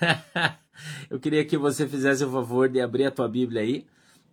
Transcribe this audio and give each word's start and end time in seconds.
Eu 1.10 1.18
queria 1.18 1.44
que 1.44 1.56
você 1.56 1.86
fizesse 1.86 2.24
o 2.24 2.30
favor 2.30 2.68
de 2.68 2.80
abrir 2.80 3.06
a 3.06 3.10
tua 3.10 3.28
Bíblia 3.28 3.62
aí. 3.62 3.86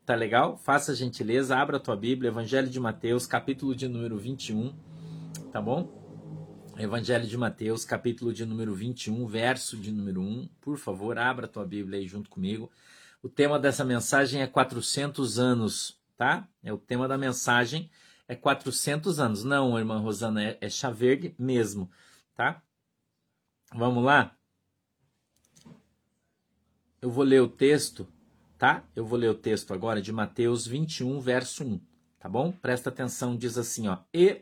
Tá 0.06 0.16
legal? 0.16 0.58
Faça 0.58 0.92
a 0.92 0.96
gentileza, 0.96 1.56
abra 1.56 1.78
a 1.78 1.80
tua 1.80 1.96
Bíblia, 1.96 2.30
Evangelho 2.30 2.70
de 2.70 2.80
Mateus, 2.80 3.26
capítulo 3.26 3.74
de 3.74 3.88
número 3.88 4.18
21, 4.18 4.76
tá 5.50 5.62
bom? 5.62 6.04
Evangelho 6.78 7.26
de 7.26 7.38
Mateus, 7.38 7.86
capítulo 7.86 8.34
de 8.34 8.46
número 8.46 8.74
21, 8.74 9.26
verso 9.26 9.78
de 9.78 9.92
número 9.92 10.20
1. 10.20 10.50
Por 10.60 10.78
favor, 10.78 11.18
abra 11.18 11.46
a 11.46 11.50
tua 11.50 11.66
Bíblia 11.66 12.00
aí 12.00 12.08
junto 12.08 12.30
comigo. 12.30 12.70
O 13.22 13.30
tema 13.30 13.58
dessa 13.58 13.86
mensagem 13.86 14.42
é 14.42 14.48
400 14.48 15.40
anos, 15.40 15.98
tá? 16.18 16.50
É 16.62 16.74
o 16.74 16.78
tema 16.78 17.08
da 17.08 17.18
mensagem 17.18 17.90
é 18.28 18.36
400 18.36 19.20
anos. 19.20 19.44
Não, 19.46 19.78
irmã 19.78 20.00
Rosana, 20.00 20.44
é, 20.44 20.58
é 20.60 20.70
chá 20.70 20.90
verde 20.90 21.34
mesmo, 21.40 21.90
tá? 22.36 22.62
Vamos 23.74 24.04
lá? 24.04 24.36
Eu 27.04 27.12
vou 27.12 27.26
ler 27.26 27.42
o 27.42 27.50
texto, 27.50 28.08
tá? 28.58 28.82
Eu 28.96 29.06
vou 29.06 29.20
ler 29.20 29.30
o 29.30 29.36
texto 29.36 29.74
agora 29.74 30.02
de 30.02 30.10
Mateus 30.10 30.66
21, 30.66 31.20
verso 31.20 31.62
1, 31.62 31.78
tá 32.18 32.30
bom? 32.30 32.50
Presta 32.50 32.90
atenção, 32.90 33.36
diz 33.36 33.58
assim, 33.58 33.90
ó. 33.90 33.98
E 34.14 34.40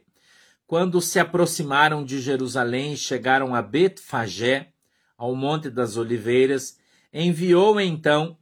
quando 0.67 1.01
se 1.01 1.19
aproximaram 1.19 2.05
de 2.05 2.21
Jerusalém 2.21 2.93
e 2.93 2.97
chegaram 2.97 3.55
a 3.55 3.63
Betfagé, 3.63 4.73
ao 5.17 5.35
Monte 5.35 5.71
das 5.71 5.97
Oliveiras, 5.97 6.77
enviou 7.11 7.81
então 7.81 8.37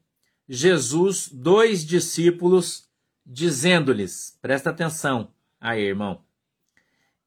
Jesus 0.49 1.29
dois 1.31 1.85
discípulos, 1.85 2.89
dizendo-lhes: 3.25 4.37
presta 4.41 4.69
atenção 4.69 5.31
aí, 5.61 5.81
irmão. 5.81 6.25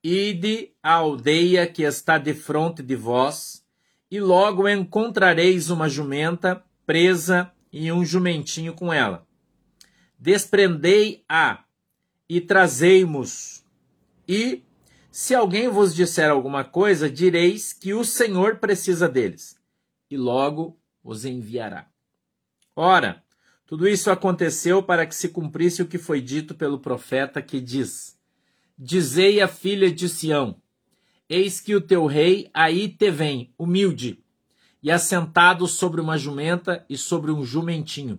Ide 0.04 0.74
à 0.82 0.96
aldeia 0.96 1.66
que 1.66 1.84
está 1.84 2.18
de 2.18 2.34
frente 2.34 2.82
de 2.82 2.96
vós, 2.96 3.64
e 4.10 4.20
logo 4.20 4.68
encontrareis 4.68 5.70
uma 5.70 5.88
jumenta 5.88 6.62
presa 6.86 7.52
e 7.72 7.90
um 7.90 8.04
jumentinho 8.04 8.74
com 8.74 8.92
ela. 8.92 9.26
Desprendei-a 10.18 11.64
e 12.28 12.40
trazei-mos. 12.40 13.64
E, 14.28 14.62
se 15.10 15.34
alguém 15.34 15.68
vos 15.68 15.94
disser 15.94 16.30
alguma 16.30 16.64
coisa, 16.64 17.10
direis 17.10 17.72
que 17.72 17.92
o 17.92 18.04
Senhor 18.04 18.56
precisa 18.56 19.08
deles, 19.08 19.56
e 20.10 20.16
logo 20.16 20.78
os 21.02 21.24
enviará. 21.24 21.88
Ora, 22.74 23.22
tudo 23.66 23.88
isso 23.88 24.10
aconteceu 24.10 24.82
para 24.82 25.06
que 25.06 25.14
se 25.14 25.28
cumprisse 25.28 25.82
o 25.82 25.86
que 25.86 25.98
foi 25.98 26.20
dito 26.20 26.54
pelo 26.54 26.78
profeta 26.78 27.42
que 27.42 27.60
diz: 27.60 28.18
Dizei 28.78 29.40
à 29.40 29.48
filha 29.48 29.90
de 29.90 30.08
Sião: 30.08 30.60
Eis 31.28 31.60
que 31.60 31.74
o 31.74 31.80
teu 31.80 32.06
rei 32.06 32.50
aí 32.52 32.88
te 32.88 33.10
vem, 33.10 33.52
humilde, 33.58 34.21
e 34.82 34.90
assentado 34.90 35.66
sobre 35.66 36.00
uma 36.00 36.18
jumenta 36.18 36.84
e 36.88 36.96
sobre 36.96 37.30
um 37.30 37.44
jumentinho, 37.44 38.18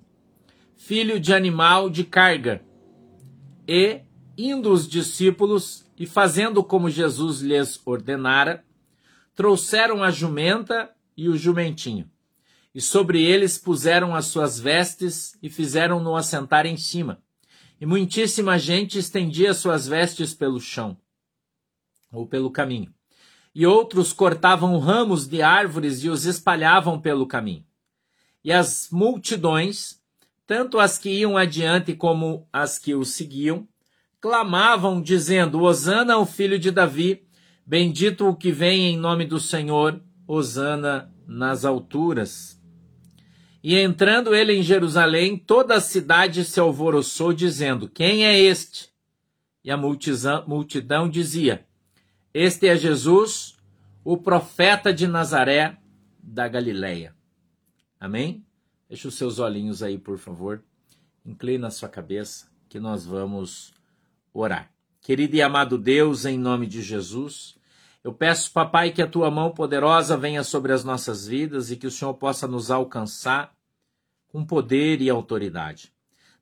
filho 0.75 1.19
de 1.19 1.33
animal 1.33 1.89
de 1.89 2.03
carga. 2.03 2.63
E, 3.67 4.01
indo 4.37 4.71
os 4.71 4.87
discípulos 4.87 5.85
e 5.97 6.05
fazendo 6.05 6.63
como 6.63 6.89
Jesus 6.89 7.41
lhes 7.41 7.81
ordenara, 7.85 8.63
trouxeram 9.35 10.03
a 10.03 10.11
jumenta 10.11 10.89
e 11.15 11.27
o 11.27 11.37
jumentinho 11.37 12.09
e 12.73 12.81
sobre 12.81 13.23
eles 13.23 13.57
puseram 13.57 14.15
as 14.15 14.25
suas 14.25 14.59
vestes 14.59 15.37
e 15.41 15.49
fizeram-no 15.49 16.15
assentar 16.15 16.65
em 16.65 16.75
cima. 16.75 17.21
E 17.79 17.85
muitíssima 17.85 18.57
gente 18.57 18.97
estendia 18.97 19.53
suas 19.53 19.87
vestes 19.87 20.33
pelo 20.33 20.59
chão, 20.59 20.97
ou 22.11 22.25
pelo 22.25 22.49
caminho. 22.49 22.93
E 23.55 23.65
outros 23.67 24.11
cortavam 24.11 24.79
ramos 24.79 25.27
de 25.27 25.41
árvores 25.41 26.03
e 26.03 26.09
os 26.09 26.25
espalhavam 26.25 26.99
pelo 26.99 27.27
caminho. 27.27 27.63
E 28.43 28.51
as 28.51 28.89
multidões, 28.91 30.01
tanto 30.45 30.79
as 30.79 30.97
que 30.97 31.09
iam 31.09 31.37
adiante 31.37 31.93
como 31.93 32.47
as 32.51 32.77
que 32.77 32.95
o 32.95 33.05
seguiam, 33.05 33.67
clamavam, 34.19 35.01
dizendo: 35.01 35.61
Hosana 35.61 36.15
ao 36.15 36.25
filho 36.25 36.57
de 36.57 36.71
Davi, 36.71 37.23
bendito 37.65 38.27
o 38.27 38.35
que 38.35 38.51
vem 38.51 38.87
em 38.87 38.97
nome 38.97 39.25
do 39.25 39.39
Senhor, 39.39 40.01
Hosana 40.27 41.13
nas 41.27 41.63
alturas. 41.63 42.59
E 43.63 43.77
entrando 43.77 44.35
ele 44.35 44.53
em 44.53 44.61
Jerusalém, 44.61 45.37
toda 45.37 45.75
a 45.75 45.81
cidade 45.81 46.43
se 46.43 46.59
alvoroçou, 46.59 47.31
dizendo: 47.31 47.87
Quem 47.87 48.25
é 48.25 48.37
este? 48.37 48.89
E 49.63 49.71
a 49.71 49.77
multidão 49.77 51.07
dizia: 51.07 51.65
Este 52.33 52.67
é 52.67 52.75
Jesus, 52.75 53.55
o 54.03 54.17
profeta 54.17 54.91
de 54.91 55.05
Nazaré 55.05 55.77
da 56.17 56.47
Galileia. 56.47 57.15
Amém? 57.99 58.43
Deixe 58.89 59.07
os 59.07 59.13
seus 59.13 59.37
olhinhos 59.37 59.83
aí, 59.83 59.99
por 59.99 60.17
favor. 60.17 60.63
Inclina 61.23 61.67
a 61.67 61.69
sua 61.71 61.87
cabeça, 61.87 62.47
que 62.67 62.79
nós 62.79 63.05
vamos 63.05 63.71
orar. 64.33 64.73
Querido 64.99 65.35
e 65.35 65.43
amado 65.43 65.77
Deus, 65.77 66.25
em 66.25 66.39
nome 66.39 66.65
de 66.65 66.81
Jesus, 66.81 67.55
eu 68.03 68.11
peço, 68.11 68.51
papai, 68.51 68.89
que 68.89 69.03
a 69.03 69.07
tua 69.07 69.29
mão 69.29 69.51
poderosa 69.51 70.17
venha 70.17 70.43
sobre 70.43 70.73
as 70.73 70.83
nossas 70.83 71.27
vidas 71.27 71.69
e 71.69 71.77
que 71.77 71.85
o 71.85 71.91
Senhor 71.91 72.15
possa 72.15 72.47
nos 72.47 72.71
alcançar 72.71 73.55
com 74.27 74.43
poder 74.43 75.03
e 75.03 75.09
autoridade. 75.09 75.92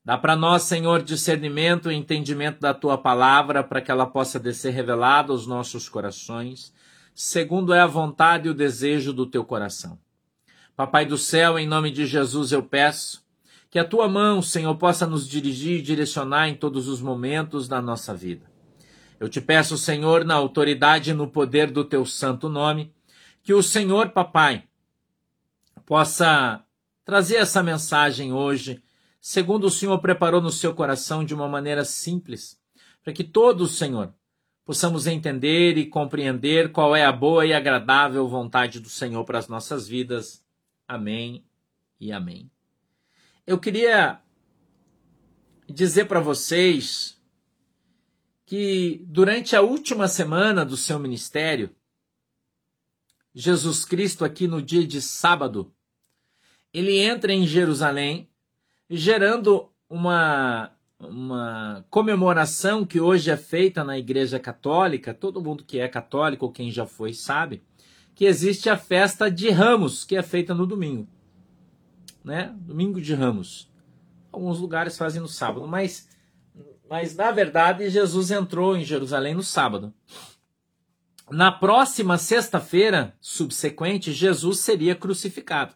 Dá 0.04 0.18
para 0.18 0.36
nós, 0.36 0.64
Senhor, 0.64 1.04
discernimento 1.04 1.92
e 1.92 1.96
entendimento 1.96 2.60
da 2.60 2.74
tua 2.74 2.98
palavra 2.98 3.64
para 3.64 3.80
que 3.80 3.92
ela 3.92 4.08
possa 4.08 4.40
descer 4.40 4.74
revelada 4.74 5.32
aos 5.32 5.46
nossos 5.46 5.88
corações, 5.88 6.74
segundo 7.14 7.72
é 7.72 7.82
a 7.82 7.88
vontade 7.88 8.48
e 8.48 8.52
o 8.52 8.56
desejo 8.56 9.14
do 9.14 9.28
teu 9.28 9.46
coração. 9.46 10.00
Papai 10.76 11.06
do 11.06 11.20
céu, 11.20 11.60
em 11.60 11.68
nome 11.68 11.92
de 11.92 12.08
Jesus 12.08 12.52
eu 12.52 12.64
peço 12.64 13.24
que 13.70 13.78
a 13.78 13.86
tua 13.86 14.08
mão, 14.10 14.42
Senhor, 14.42 14.76
possa 14.76 15.06
nos 15.06 15.28
dirigir 15.28 15.80
e 15.80 15.82
direcionar 15.82 16.50
em 16.50 16.56
todos 16.56 16.88
os 16.88 17.00
momentos 17.00 17.68
da 17.68 17.82
nossa 17.82 18.14
vida. 18.14 18.46
Eu 19.20 19.30
te 19.30 19.40
peço, 19.40 19.78
Senhor, 19.78 20.26
na 20.26 20.34
autoridade 20.34 21.12
e 21.12 21.14
no 21.14 21.28
poder 21.28 21.70
do 21.70 21.86
teu 21.86 22.06
santo 22.06 22.50
nome, 22.50 22.92
que 23.44 23.54
o 23.54 23.62
Senhor, 23.62 24.10
papai, 24.10 24.64
possa 25.86 26.64
trazer 27.06 27.36
essa 27.36 27.62
mensagem 27.62 28.34
hoje, 28.34 28.82
segundo 29.22 29.66
o 29.66 29.72
Senhor 29.72 30.00
preparou 30.00 30.42
no 30.42 30.50
seu 30.50 30.74
coração 30.74 31.24
de 31.24 31.34
uma 31.34 31.48
maneira 31.48 31.86
simples, 31.86 32.60
para 33.04 33.14
que 33.14 33.24
todos, 33.24 33.78
Senhor, 33.78 34.14
possamos 34.66 35.06
entender 35.06 35.78
e 35.78 35.86
compreender 35.86 36.72
qual 36.72 36.96
é 36.96 37.06
a 37.06 37.12
boa 37.12 37.46
e 37.46 37.54
agradável 37.54 38.28
vontade 38.28 38.80
do 38.80 38.90
Senhor 38.90 39.24
para 39.24 39.38
as 39.38 39.48
nossas 39.48 39.88
vidas. 39.88 40.44
Amém 40.88 41.46
e 42.00 42.12
amém. 42.12 42.50
Eu 43.46 43.60
queria 43.60 44.20
dizer 45.70 46.06
para 46.06 46.20
vocês 46.20 47.22
que 48.46 49.04
durante 49.06 49.56
a 49.56 49.62
última 49.62 50.08
semana 50.08 50.66
do 50.66 50.76
seu 50.76 51.00
ministério, 51.00 51.74
Jesus 53.34 53.86
Cristo, 53.86 54.26
aqui 54.26 54.48
no 54.48 54.62
dia 54.62 54.86
de 54.86 55.02
sábado, 55.02 55.74
ele 56.74 56.98
entra 56.98 57.34
em 57.34 57.48
Jerusalém, 57.48 58.31
gerando 58.92 59.70
uma, 59.90 60.72
uma 61.00 61.86
comemoração 61.90 62.86
que 62.86 63.00
hoje 63.00 63.32
é 63.32 63.38
feita 63.38 63.84
na 63.84 63.98
Igreja 63.98 64.40
Católica. 64.40 65.14
Todo 65.14 65.42
mundo 65.42 65.64
que 65.64 65.80
é 65.80 65.88
católico 65.88 66.46
ou 66.46 66.52
quem 66.52 66.70
já 66.70 66.86
foi 66.86 67.14
sabe 67.14 67.64
que 68.14 68.26
existe 68.26 68.70
a 68.70 68.78
festa 68.78 69.32
de 69.32 69.50
Ramos, 69.50 70.04
que 70.04 70.16
é 70.16 70.22
feita 70.22 70.54
no 70.54 70.68
domingo, 70.68 71.08
né? 72.24 72.54
Domingo 72.60 73.02
de 73.02 73.14
Ramos. 73.14 73.72
Alguns 74.32 74.60
lugares 74.60 74.98
fazem 74.98 75.22
no 75.22 75.28
sábado, 75.28 75.68
mas 75.68 76.10
mas 76.90 77.16
na 77.16 77.32
verdade 77.32 77.90
Jesus 77.90 78.32
entrou 78.32 78.76
em 78.76 78.84
Jerusalém 78.84 79.34
no 79.34 79.44
sábado. 79.44 79.94
Na 81.30 81.50
próxima 81.50 82.18
sexta-feira 82.18 83.16
subsequente, 83.22 84.12
Jesus 84.12 84.60
seria 84.60 84.94
crucificado. 84.94 85.74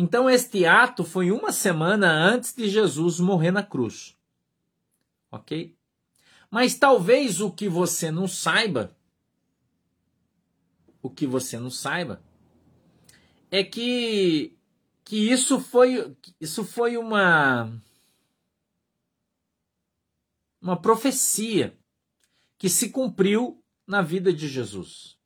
Então, 0.00 0.30
este 0.30 0.64
ato 0.64 1.02
foi 1.02 1.32
uma 1.32 1.50
semana 1.50 2.08
antes 2.08 2.54
de 2.54 2.68
Jesus 2.68 3.18
morrer 3.18 3.50
na 3.50 3.64
cruz. 3.64 4.16
Ok? 5.28 5.76
Mas 6.48 6.76
talvez 6.76 7.40
o 7.40 7.50
que 7.50 7.68
você 7.68 8.08
não 8.08 8.28
saiba, 8.28 8.96
o 11.02 11.10
que 11.10 11.26
você 11.26 11.58
não 11.58 11.68
saiba, 11.68 12.22
é 13.50 13.64
que, 13.64 14.56
que 15.04 15.32
isso 15.32 15.58
foi, 15.58 16.16
isso 16.40 16.62
foi 16.64 16.96
uma 16.96 17.68
uma 20.62 20.80
profecia 20.80 21.76
que 22.56 22.68
se 22.68 22.90
cumpriu 22.90 23.60
na 23.84 24.00
vida 24.00 24.32
de 24.32 24.46
Jesus. 24.46 25.18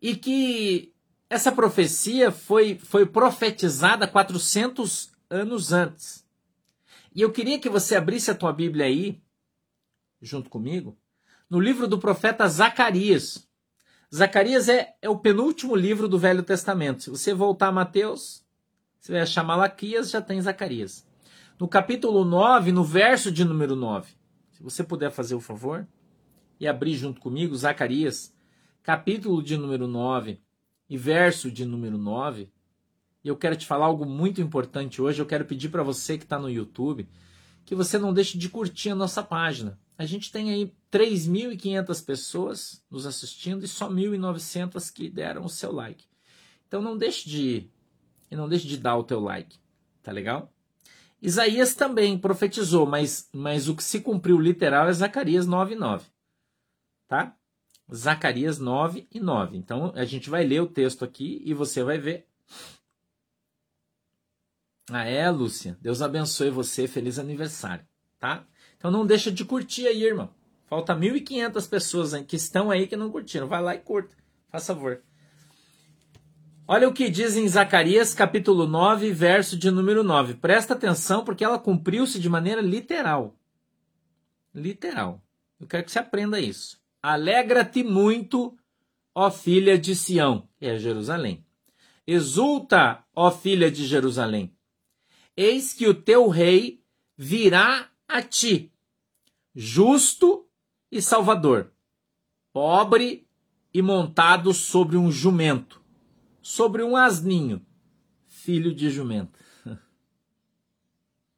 E 0.00 0.16
que 0.16 0.92
essa 1.32 1.50
profecia 1.50 2.30
foi, 2.30 2.78
foi 2.78 3.06
profetizada 3.06 4.06
400 4.06 5.10
anos 5.30 5.72
antes. 5.72 6.26
E 7.14 7.22
eu 7.22 7.32
queria 7.32 7.58
que 7.58 7.70
você 7.70 7.96
abrisse 7.96 8.30
a 8.30 8.34
tua 8.34 8.52
Bíblia 8.52 8.84
aí, 8.84 9.18
junto 10.20 10.50
comigo, 10.50 10.94
no 11.48 11.58
livro 11.58 11.88
do 11.88 11.98
profeta 11.98 12.46
Zacarias. 12.46 13.48
Zacarias 14.14 14.68
é, 14.68 14.94
é 15.00 15.08
o 15.08 15.16
penúltimo 15.16 15.74
livro 15.74 16.06
do 16.06 16.18
Velho 16.18 16.42
Testamento. 16.42 17.04
Se 17.04 17.08
você 17.08 17.32
voltar 17.32 17.68
a 17.68 17.72
Mateus, 17.72 18.44
você 19.00 19.12
vai 19.12 19.22
achar 19.22 19.42
Malaquias, 19.42 20.10
já 20.10 20.20
tem 20.20 20.38
Zacarias. 20.38 21.08
No 21.58 21.66
capítulo 21.66 22.26
9, 22.26 22.72
no 22.72 22.84
verso 22.84 23.32
de 23.32 23.42
número 23.42 23.74
9, 23.74 24.12
se 24.50 24.62
você 24.62 24.84
puder 24.84 25.10
fazer 25.10 25.34
o 25.34 25.40
favor 25.40 25.88
e 26.60 26.68
abrir 26.68 26.94
junto 26.94 27.22
comigo 27.22 27.56
Zacarias, 27.56 28.36
capítulo 28.82 29.42
de 29.42 29.56
número 29.56 29.88
9 29.88 30.38
e 30.92 30.96
verso 30.98 31.50
de 31.50 31.64
número 31.64 31.96
9, 31.96 32.50
e 33.24 33.28
eu 33.28 33.34
quero 33.34 33.56
te 33.56 33.64
falar 33.64 33.86
algo 33.86 34.04
muito 34.04 34.42
importante 34.42 35.00
hoje. 35.00 35.22
Eu 35.22 35.26
quero 35.26 35.46
pedir 35.46 35.70
para 35.70 35.82
você 35.82 36.18
que 36.18 36.24
está 36.24 36.38
no 36.38 36.50
YouTube 36.50 37.08
que 37.64 37.74
você 37.74 37.96
não 37.96 38.12
deixe 38.12 38.36
de 38.36 38.50
curtir 38.50 38.90
a 38.90 38.94
nossa 38.94 39.22
página. 39.22 39.80
A 39.96 40.04
gente 40.04 40.30
tem 40.30 40.50
aí 40.50 40.70
3.500 40.90 42.04
pessoas 42.04 42.84
nos 42.90 43.06
assistindo 43.06 43.64
e 43.64 43.68
só 43.68 43.88
1.900 43.88 44.92
que 44.92 45.08
deram 45.08 45.46
o 45.46 45.48
seu 45.48 45.72
like. 45.72 46.04
Então 46.68 46.82
não 46.82 46.98
deixe 46.98 47.26
de 47.26 47.70
e 48.30 48.36
não 48.36 48.46
deixe 48.46 48.68
de 48.68 48.76
dar 48.76 48.98
o 48.98 49.04
teu 49.04 49.20
like, 49.20 49.56
tá 50.02 50.12
legal? 50.12 50.52
Isaías 51.22 51.74
também 51.74 52.18
profetizou, 52.18 52.84
mas, 52.84 53.30
mas 53.32 53.66
o 53.66 53.74
que 53.74 53.82
se 53.82 54.00
cumpriu 54.00 54.38
literal 54.38 54.88
é 54.88 54.92
Zacarias 54.92 55.46
9:9, 55.46 56.02
tá? 57.08 57.34
Zacarias 57.92 58.58
9 58.58 59.06
e 59.10 59.20
9. 59.20 59.56
Então 59.56 59.92
a 59.94 60.04
gente 60.04 60.28
vai 60.28 60.44
ler 60.44 60.60
o 60.60 60.66
texto 60.66 61.04
aqui 61.04 61.42
e 61.44 61.54
você 61.54 61.82
vai 61.82 61.98
ver. 61.98 62.26
Ah, 64.90 65.04
é, 65.04 65.30
Lúcia. 65.30 65.78
Deus 65.80 66.02
abençoe 66.02 66.50
você. 66.50 66.88
Feliz 66.88 67.18
aniversário, 67.18 67.86
tá? 68.18 68.44
Então 68.76 68.90
não 68.90 69.06
deixa 69.06 69.30
de 69.30 69.44
curtir 69.44 69.86
aí, 69.86 70.02
irmão. 70.02 70.30
Falta 70.66 70.94
1.500 70.94 71.68
pessoas 71.68 72.22
que 72.22 72.36
estão 72.36 72.70
aí 72.70 72.86
que 72.86 72.96
não 72.96 73.10
curtiram. 73.10 73.46
Vai 73.46 73.62
lá 73.62 73.74
e 73.74 73.78
curta. 73.78 74.16
Faz 74.50 74.66
favor. 74.66 75.02
Olha 76.66 76.88
o 76.88 76.92
que 76.92 77.10
diz 77.10 77.36
em 77.36 77.46
Zacarias 77.46 78.14
capítulo 78.14 78.66
9, 78.66 79.12
verso 79.12 79.56
de 79.56 79.70
número 79.70 80.02
9. 80.02 80.34
Presta 80.34 80.74
atenção 80.74 81.24
porque 81.24 81.44
ela 81.44 81.58
cumpriu-se 81.58 82.18
de 82.18 82.28
maneira 82.28 82.60
literal. 82.60 83.36
Literal. 84.54 85.22
Eu 85.60 85.66
quero 85.66 85.84
que 85.84 85.92
você 85.92 85.98
aprenda 85.98 86.40
isso. 86.40 86.81
Alegra-te 87.02 87.82
muito, 87.82 88.56
ó 89.12 89.28
filha 89.28 89.76
de 89.76 89.96
Sião, 89.96 90.48
que 90.56 90.66
é 90.66 90.78
Jerusalém. 90.78 91.44
Exulta, 92.06 93.04
ó 93.12 93.30
filha 93.30 93.70
de 93.70 93.84
Jerusalém. 93.84 94.56
Eis 95.36 95.72
que 95.72 95.88
o 95.88 95.94
teu 95.94 96.28
rei 96.28 96.84
virá 97.16 97.90
a 98.06 98.22
ti, 98.22 98.72
justo 99.54 100.48
e 100.90 101.02
salvador, 101.02 101.72
pobre 102.52 103.28
e 103.74 103.82
montado 103.82 104.52
sobre 104.52 104.96
um 104.96 105.10
jumento, 105.10 105.82
sobre 106.40 106.82
um 106.82 106.96
asninho, 106.96 107.64
filho 108.26 108.74
de 108.74 108.90
jumento. 108.90 109.38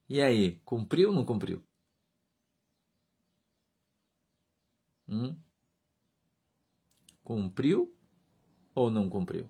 E 0.06 0.20
aí, 0.20 0.60
cumpriu 0.66 1.08
ou 1.08 1.14
não 1.14 1.24
cumpriu? 1.24 1.64
Hum? 5.08 5.34
Cumpriu 7.24 7.92
ou 8.74 8.90
não 8.90 9.08
cumpriu? 9.08 9.48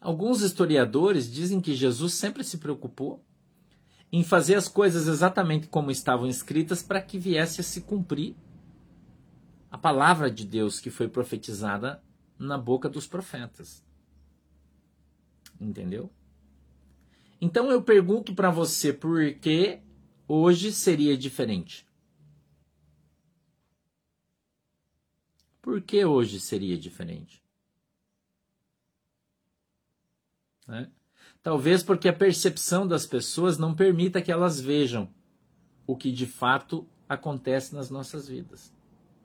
Alguns 0.00 0.42
historiadores 0.42 1.30
dizem 1.30 1.60
que 1.60 1.74
Jesus 1.74 2.14
sempre 2.14 2.44
se 2.44 2.58
preocupou 2.58 3.24
em 4.10 4.24
fazer 4.24 4.54
as 4.54 4.68
coisas 4.68 5.06
exatamente 5.06 5.68
como 5.68 5.90
estavam 5.90 6.26
escritas 6.26 6.82
para 6.82 7.00
que 7.00 7.18
viesse 7.18 7.60
a 7.60 7.64
se 7.64 7.82
cumprir 7.82 8.34
a 9.70 9.76
palavra 9.76 10.30
de 10.30 10.44
Deus 10.44 10.80
que 10.80 10.90
foi 10.90 11.08
profetizada 11.08 12.02
na 12.38 12.56
boca 12.56 12.88
dos 12.88 13.06
profetas. 13.06 13.84
Entendeu? 15.60 16.10
Então 17.40 17.70
eu 17.70 17.82
pergunto 17.82 18.34
para 18.34 18.50
você 18.50 18.92
por 18.92 19.34
que 19.34 19.80
hoje 20.26 20.72
seria 20.72 21.16
diferente? 21.16 21.86
Por 25.62 25.80
que 25.82 26.04
hoje 26.04 26.40
seria 26.40 26.76
diferente? 26.76 27.42
Né? 30.66 30.90
Talvez 31.42 31.82
porque 31.82 32.08
a 32.08 32.12
percepção 32.12 32.86
das 32.86 33.06
pessoas 33.06 33.56
não 33.56 33.74
permita 33.74 34.20
que 34.20 34.32
elas 34.32 34.60
vejam 34.60 35.12
o 35.86 35.96
que 35.96 36.10
de 36.10 36.26
fato 36.26 36.86
acontece 37.08 37.74
nas 37.74 37.88
nossas 37.88 38.28
vidas. 38.28 38.72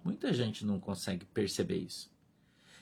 Muita 0.03 0.33
gente 0.33 0.65
não 0.65 0.79
consegue 0.79 1.25
perceber 1.25 1.77
isso. 1.77 2.11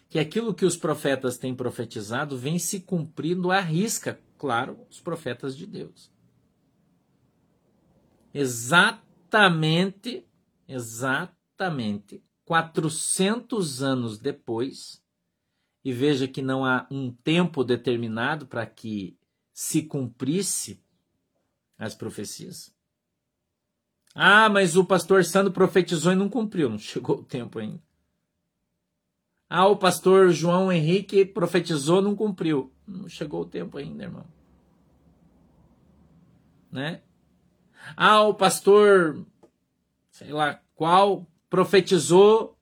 Que 0.09 0.19
aquilo 0.19 0.53
que 0.53 0.65
os 0.65 0.75
profetas 0.75 1.37
têm 1.37 1.55
profetizado 1.55 2.37
vem 2.37 2.59
se 2.59 2.81
cumprindo 2.81 3.51
à 3.51 3.59
risca 3.59 4.19
claro, 4.41 4.87
os 4.89 4.99
profetas 4.99 5.55
de 5.55 5.67
Deus. 5.67 6.11
Exatamente, 8.33 10.25
exatamente 10.67 12.23
400 12.43 13.83
anos 13.83 14.17
depois, 14.17 14.99
e 15.85 15.93
veja 15.93 16.27
que 16.27 16.41
não 16.41 16.65
há 16.65 16.87
um 16.89 17.13
tempo 17.13 17.63
determinado 17.63 18.47
para 18.47 18.65
que 18.65 19.15
se 19.53 19.83
cumprisse 19.83 20.83
as 21.77 21.93
profecias. 21.93 22.75
Ah, 24.15 24.49
mas 24.49 24.75
o 24.75 24.83
pastor 24.83 25.23
Sandro 25.23 25.53
profetizou 25.53 26.13
e 26.13 26.15
não 26.15 26.27
cumpriu, 26.27 26.67
não 26.67 26.79
chegou 26.79 27.19
o 27.19 27.23
tempo 27.23 27.59
ainda. 27.59 27.90
Ah, 29.53 29.67
o 29.67 29.75
pastor 29.75 30.31
João 30.31 30.71
Henrique 30.71 31.25
profetizou, 31.25 32.01
não 32.01 32.15
cumpriu. 32.15 32.71
Não 32.87 33.09
chegou 33.09 33.41
o 33.41 33.45
tempo 33.45 33.77
ainda, 33.77 34.05
irmão. 34.05 34.25
Né? 36.71 37.01
Ah, 37.97 38.21
o 38.21 38.33
pastor, 38.33 39.25
sei 40.09 40.31
lá 40.31 40.61
qual, 40.73 41.27
profetizou, 41.49 42.57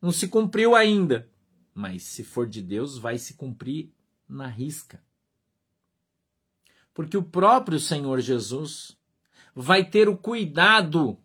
não 0.00 0.10
se 0.10 0.26
cumpriu 0.26 0.74
ainda. 0.74 1.28
Mas 1.74 2.04
se 2.04 2.24
for 2.24 2.48
de 2.48 2.62
Deus, 2.62 2.96
vai 2.96 3.18
se 3.18 3.34
cumprir 3.34 3.92
na 4.26 4.46
risca. 4.46 5.04
Porque 6.94 7.18
o 7.18 7.22
próprio 7.22 7.78
Senhor 7.78 8.20
Jesus 8.20 8.96
vai 9.54 9.84
ter 9.84 10.08
o 10.08 10.16
cuidado 10.16 11.18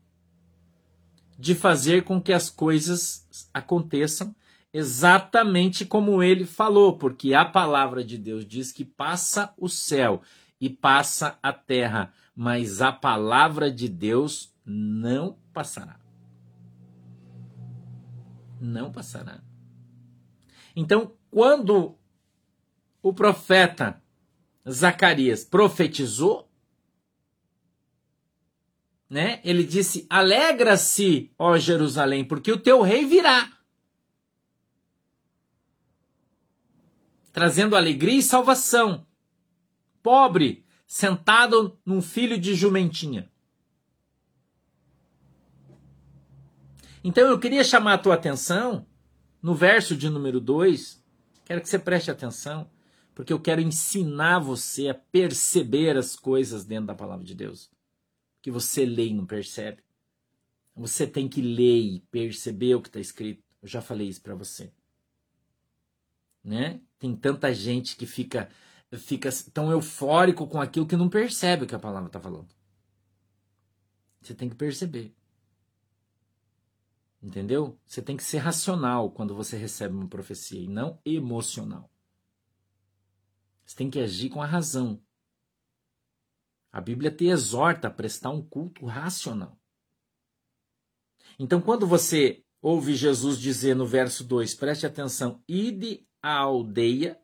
de 1.37 1.55
fazer 1.55 2.03
com 2.03 2.21
que 2.21 2.33
as 2.33 2.49
coisas 2.49 3.25
aconteçam 3.53 4.35
exatamente 4.71 5.85
como 5.85 6.21
ele 6.21 6.45
falou, 6.45 6.97
porque 6.97 7.33
a 7.33 7.43
palavra 7.45 8.03
de 8.03 8.17
Deus 8.17 8.45
diz 8.45 8.71
que 8.71 8.85
passa 8.85 9.53
o 9.57 9.67
céu 9.67 10.21
e 10.61 10.69
passa 10.69 11.37
a 11.41 11.51
terra, 11.51 12.13
mas 12.35 12.81
a 12.81 12.91
palavra 12.91 13.71
de 13.71 13.87
Deus 13.87 14.53
não 14.65 15.37
passará. 15.53 15.99
Não 18.61 18.91
passará. 18.91 19.41
Então, 20.75 21.13
quando 21.31 21.97
o 23.01 23.13
profeta 23.13 24.01
Zacarias 24.69 25.43
profetizou, 25.43 26.47
né? 29.09 29.41
Ele 29.43 29.63
disse: 29.63 30.05
"Alegra-se, 30.09 31.31
ó 31.37 31.57
Jerusalém, 31.57 32.23
porque 32.23 32.51
o 32.51 32.59
teu 32.59 32.81
rei 32.81 33.05
virá." 33.05 33.58
Trazendo 37.31 37.75
alegria 37.75 38.19
e 38.19 38.23
salvação. 38.23 39.05
Pobre, 40.01 40.65
sentado 40.87 41.77
num 41.85 42.01
filho 42.01 42.39
de 42.39 42.55
jumentinha. 42.55 43.31
Então 47.03 47.27
eu 47.29 47.39
queria 47.39 47.63
chamar 47.63 47.93
a 47.93 47.97
tua 47.97 48.15
atenção 48.15 48.85
no 49.41 49.55
verso 49.55 49.95
de 49.95 50.09
número 50.09 50.39
2. 50.39 51.03
Quero 51.45 51.61
que 51.61 51.69
você 51.69 51.79
preste 51.79 52.11
atenção, 52.11 52.69
porque 53.15 53.31
eu 53.31 53.39
quero 53.39 53.61
ensinar 53.61 54.39
você 54.39 54.89
a 54.89 54.93
perceber 54.93 55.97
as 55.97 56.15
coisas 56.15 56.65
dentro 56.65 56.87
da 56.87 56.95
palavra 56.95 57.25
de 57.25 57.33
Deus. 57.33 57.71
Que 58.41 58.51
você 58.51 58.85
lê 58.85 59.07
e 59.07 59.13
não 59.13 59.25
percebe. 59.25 59.81
Você 60.75 61.07
tem 61.07 61.27
que 61.27 61.41
ler 61.41 61.79
e 61.79 61.99
perceber 62.11 62.75
o 62.75 62.81
que 62.81 62.89
está 62.89 62.99
escrito. 62.99 63.43
Eu 63.61 63.67
já 63.67 63.81
falei 63.81 64.07
isso 64.07 64.21
para 64.21 64.35
você 64.35 64.71
né? 66.43 66.81
Tem 66.99 67.15
tanta 67.15 67.53
gente 67.53 67.95
que 67.95 68.05
fica 68.05 68.49
fica 68.97 69.29
tão 69.53 69.71
eufórico 69.71 70.47
com 70.47 70.59
aquilo 70.59 70.87
que 70.87 70.97
não 70.97 71.09
percebe 71.09 71.63
o 71.63 71.67
que 71.67 71.75
a 71.75 71.79
palavra 71.79 72.07
está 72.07 72.19
falando. 72.19 72.49
Você 74.21 74.33
tem 74.33 74.49
que 74.49 74.55
perceber. 74.55 75.15
Entendeu? 77.21 77.79
Você 77.85 78.01
tem 78.01 78.17
que 78.17 78.23
ser 78.23 78.37
racional 78.37 79.11
quando 79.11 79.35
você 79.35 79.57
recebe 79.57 79.93
uma 79.93 80.07
profecia 80.07 80.59
e 80.59 80.67
não 80.67 80.99
emocional. 81.05 81.91
Você 83.65 83.75
tem 83.75 83.89
que 83.89 83.99
agir 83.99 84.29
com 84.29 84.41
a 84.41 84.45
razão. 84.45 85.01
A 86.71 86.81
Bíblia 86.81 87.11
te 87.11 87.25
exorta 87.25 87.87
a 87.87 87.91
prestar 87.91 88.31
um 88.31 88.41
culto 88.41 88.85
racional. 88.85 89.59
Então, 91.37 91.61
quando 91.61 91.85
você 91.85 92.43
ouve 92.61 92.95
Jesus 92.95 93.37
dizer 93.37 93.75
no 93.75 93.85
verso 93.85 94.23
2, 94.23 94.55
preste 94.55 94.85
atenção: 94.85 95.43
Ide 95.47 96.07
à 96.21 96.37
aldeia 96.37 97.17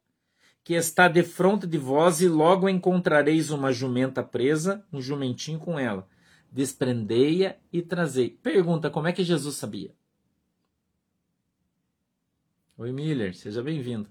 que 0.65 0.73
está 0.73 1.07
de 1.07 1.21
frente 1.21 1.67
de 1.67 1.77
vós, 1.77 2.21
e 2.21 2.27
logo 2.27 2.67
encontrareis 2.67 3.51
uma 3.51 3.71
jumenta 3.71 4.23
presa, 4.23 4.83
um 4.91 4.99
jumentinho 4.99 5.59
com 5.59 5.77
ela. 5.77 6.07
Desprendei-a 6.51 7.55
e 7.71 7.83
trazei. 7.83 8.31
Pergunta: 8.31 8.89
como 8.89 9.07
é 9.07 9.13
que 9.13 9.23
Jesus 9.23 9.55
sabia? 9.57 9.93
Oi, 12.77 12.91
Miller, 12.91 13.35
seja 13.35 13.61
bem-vindo. 13.61 14.09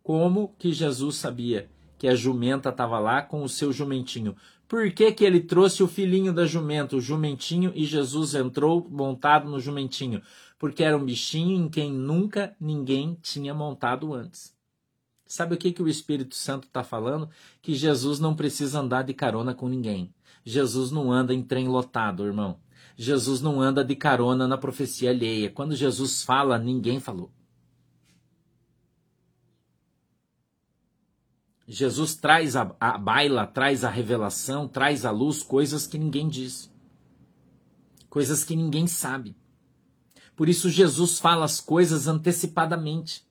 Como 0.00 0.54
que 0.56 0.72
Jesus 0.72 1.16
sabia 1.16 1.68
que 1.98 2.06
a 2.06 2.14
jumenta 2.14 2.68
estava 2.68 3.00
lá 3.00 3.20
com 3.20 3.42
o 3.42 3.48
seu 3.48 3.72
jumentinho? 3.72 4.36
Por 4.68 4.90
que, 4.92 5.10
que 5.12 5.24
ele 5.24 5.40
trouxe 5.40 5.82
o 5.82 5.88
filhinho 5.88 6.32
da 6.32 6.46
jumenta, 6.46 6.96
o 6.96 7.00
jumentinho, 7.00 7.72
e 7.74 7.84
Jesus 7.84 8.34
entrou 8.34 8.88
montado 8.88 9.48
no 9.48 9.58
jumentinho? 9.58 10.22
Porque 10.58 10.82
era 10.82 10.96
um 10.96 11.04
bichinho 11.04 11.64
em 11.64 11.68
quem 11.68 11.92
nunca 11.92 12.56
ninguém 12.60 13.18
tinha 13.20 13.52
montado 13.52 14.14
antes. 14.14 14.54
Sabe 15.26 15.54
o 15.54 15.58
que, 15.58 15.72
que 15.72 15.82
o 15.82 15.88
Espírito 15.88 16.34
Santo 16.34 16.66
está 16.66 16.84
falando? 16.84 17.28
Que 17.60 17.74
Jesus 17.74 18.20
não 18.20 18.34
precisa 18.34 18.80
andar 18.80 19.02
de 19.02 19.12
carona 19.12 19.54
com 19.54 19.68
ninguém. 19.68 20.14
Jesus 20.44 20.90
não 20.90 21.10
anda 21.10 21.34
em 21.34 21.42
trem 21.42 21.66
lotado, 21.66 22.24
irmão. 22.24 22.60
Jesus 22.96 23.40
não 23.40 23.60
anda 23.60 23.84
de 23.84 23.96
carona 23.96 24.46
na 24.46 24.56
profecia 24.56 25.10
alheia. 25.10 25.50
Quando 25.50 25.74
Jesus 25.74 26.22
fala, 26.22 26.58
ninguém 26.58 27.00
falou. 27.00 27.30
Jesus 31.68 32.14
traz 32.14 32.54
a, 32.54 32.74
a 32.78 32.96
baila, 32.96 33.46
traz 33.46 33.84
a 33.84 33.90
revelação, 33.90 34.68
traz 34.68 35.04
à 35.04 35.10
luz 35.10 35.42
coisas 35.42 35.86
que 35.86 35.98
ninguém 35.98 36.28
diz, 36.28 36.72
coisas 38.08 38.44
que 38.44 38.54
ninguém 38.54 38.86
sabe. 38.86 39.34
Por 40.36 40.50
isso 40.50 40.68
Jesus 40.68 41.18
fala 41.18 41.46
as 41.46 41.60
coisas 41.60 42.06
antecipadamente. 42.06 43.24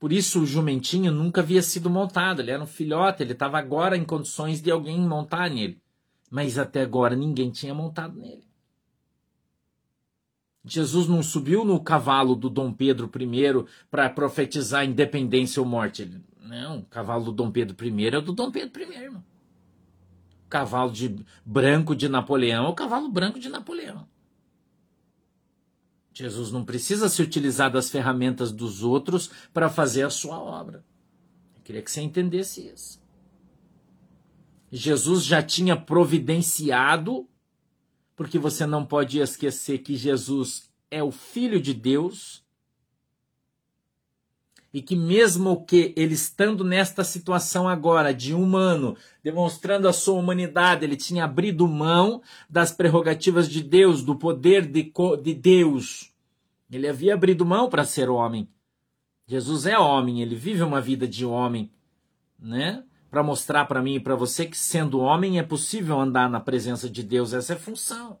Por 0.00 0.10
isso 0.10 0.42
o 0.42 0.46
jumentinho 0.46 1.12
nunca 1.12 1.42
havia 1.42 1.62
sido 1.62 1.90
montado, 1.90 2.40
ele 2.40 2.50
era 2.50 2.62
um 2.62 2.66
filhote, 2.66 3.22
ele 3.22 3.32
estava 3.32 3.58
agora 3.58 3.96
em 3.96 4.04
condições 4.04 4.60
de 4.60 4.70
alguém 4.70 4.98
montar 5.00 5.50
nele. 5.50 5.78
Mas 6.30 6.58
até 6.58 6.80
agora 6.80 7.14
ninguém 7.14 7.50
tinha 7.50 7.74
montado 7.74 8.18
nele. 8.18 8.44
Jesus 10.64 11.06
não 11.06 11.22
subiu 11.22 11.64
no 11.64 11.78
cavalo 11.78 12.34
do 12.34 12.50
Dom 12.50 12.72
Pedro 12.72 13.08
I 13.14 13.64
para 13.90 14.10
profetizar 14.10 14.84
independência 14.84 15.62
ou 15.62 15.68
morte. 15.68 16.02
Ele, 16.02 16.20
não, 16.40 16.78
o 16.78 16.84
cavalo 16.86 17.26
do 17.26 17.32
Dom 17.32 17.50
Pedro 17.50 17.86
I 17.86 18.08
é 18.08 18.18
o 18.18 18.22
do 18.22 18.32
Dom 18.32 18.50
Pedro 18.50 18.82
I, 18.82 18.96
irmão. 18.96 19.24
O 20.44 20.48
cavalo 20.48 20.90
de 20.90 21.16
branco 21.44 21.94
de 21.94 22.08
Napoleão 22.08 22.66
é 22.66 22.68
o 22.68 22.74
cavalo 22.74 23.08
branco 23.08 23.38
de 23.38 23.48
Napoleão. 23.48 24.06
Jesus 26.18 26.50
não 26.50 26.64
precisa 26.64 27.10
se 27.10 27.20
utilizar 27.20 27.70
das 27.70 27.90
ferramentas 27.90 28.50
dos 28.50 28.82
outros 28.82 29.30
para 29.52 29.68
fazer 29.68 30.02
a 30.02 30.08
sua 30.08 30.40
obra. 30.40 30.82
Eu 31.54 31.62
queria 31.62 31.82
que 31.82 31.90
você 31.90 32.00
entendesse 32.00 32.66
isso. 32.66 32.98
Jesus 34.72 35.26
já 35.26 35.42
tinha 35.42 35.76
providenciado 35.76 37.28
porque 38.16 38.38
você 38.38 38.64
não 38.64 38.82
pode 38.82 39.18
esquecer 39.18 39.80
que 39.80 39.94
Jesus 39.94 40.70
é 40.90 41.02
o 41.02 41.12
Filho 41.12 41.60
de 41.60 41.74
Deus 41.74 42.42
e 44.76 44.82
que, 44.82 44.94
mesmo 44.94 45.64
que 45.64 45.94
ele 45.96 46.12
estando 46.12 46.62
nesta 46.62 47.02
situação 47.02 47.66
agora 47.66 48.12
de 48.12 48.34
humano, 48.34 48.94
demonstrando 49.24 49.88
a 49.88 49.92
sua 49.92 50.18
humanidade, 50.18 50.84
ele 50.84 50.96
tinha 50.96 51.24
abrido 51.24 51.66
mão 51.66 52.20
das 52.46 52.72
prerrogativas 52.72 53.48
de 53.48 53.62
Deus, 53.62 54.02
do 54.02 54.14
poder 54.14 54.66
de, 54.66 54.92
de 55.22 55.32
Deus. 55.32 56.12
Ele 56.70 56.86
havia 56.86 57.14
abrido 57.14 57.46
mão 57.46 57.70
para 57.70 57.86
ser 57.86 58.10
homem. 58.10 58.50
Jesus 59.26 59.64
é 59.64 59.78
homem, 59.78 60.20
ele 60.20 60.34
vive 60.34 60.62
uma 60.62 60.82
vida 60.82 61.08
de 61.08 61.24
homem, 61.24 61.72
né? 62.38 62.84
para 63.10 63.22
mostrar 63.22 63.64
para 63.64 63.80
mim 63.80 63.94
e 63.94 64.00
para 64.00 64.14
você 64.14 64.44
que, 64.44 64.58
sendo 64.58 65.00
homem, 65.00 65.38
é 65.38 65.42
possível 65.42 65.98
andar 65.98 66.28
na 66.28 66.38
presença 66.38 66.86
de 66.90 67.02
Deus. 67.02 67.32
Essa 67.32 67.54
é 67.54 67.56
a 67.56 67.58
função. 67.58 68.18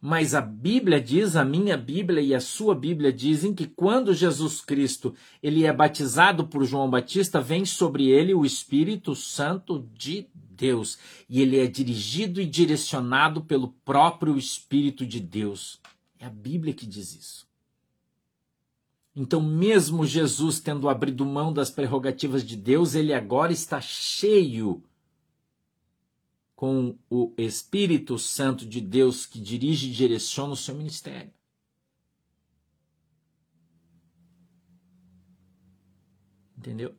Mas 0.00 0.34
a 0.34 0.40
Bíblia 0.40 0.98
diz, 0.98 1.36
a 1.36 1.44
minha 1.44 1.76
Bíblia 1.76 2.22
e 2.22 2.34
a 2.34 2.40
sua 2.40 2.74
Bíblia 2.74 3.12
dizem 3.12 3.52
que 3.52 3.66
quando 3.66 4.14
Jesus 4.14 4.62
Cristo 4.62 5.14
ele 5.42 5.66
é 5.66 5.72
batizado 5.72 6.46
por 6.46 6.64
João 6.64 6.88
Batista, 6.88 7.38
vem 7.38 7.66
sobre 7.66 8.08
ele 8.08 8.32
o 8.32 8.46
Espírito 8.46 9.14
Santo 9.14 9.86
de 9.94 10.26
Deus, 10.34 10.98
e 11.28 11.40
ele 11.42 11.58
é 11.58 11.66
dirigido 11.66 12.40
e 12.40 12.46
direcionado 12.46 13.42
pelo 13.42 13.68
próprio 13.84 14.38
Espírito 14.38 15.04
de 15.06 15.20
Deus. 15.20 15.78
É 16.18 16.26
a 16.26 16.30
Bíblia 16.30 16.72
que 16.72 16.86
diz 16.86 17.14
isso. 17.14 17.50
Então, 19.14 19.42
mesmo 19.42 20.06
Jesus 20.06 20.60
tendo 20.60 20.88
abrido 20.88 21.26
mão 21.26 21.52
das 21.52 21.70
prerrogativas 21.70 22.44
de 22.44 22.56
Deus, 22.56 22.94
ele 22.94 23.12
agora 23.12 23.52
está 23.52 23.80
cheio 23.80 24.82
com 26.60 26.94
o 27.08 27.32
Espírito 27.38 28.18
Santo 28.18 28.66
de 28.66 28.82
Deus 28.82 29.24
que 29.24 29.40
dirige 29.40 29.88
e 29.88 29.94
direciona 29.94 30.52
o 30.52 30.56
seu 30.56 30.74
ministério. 30.74 31.32
Entendeu? 36.58 36.94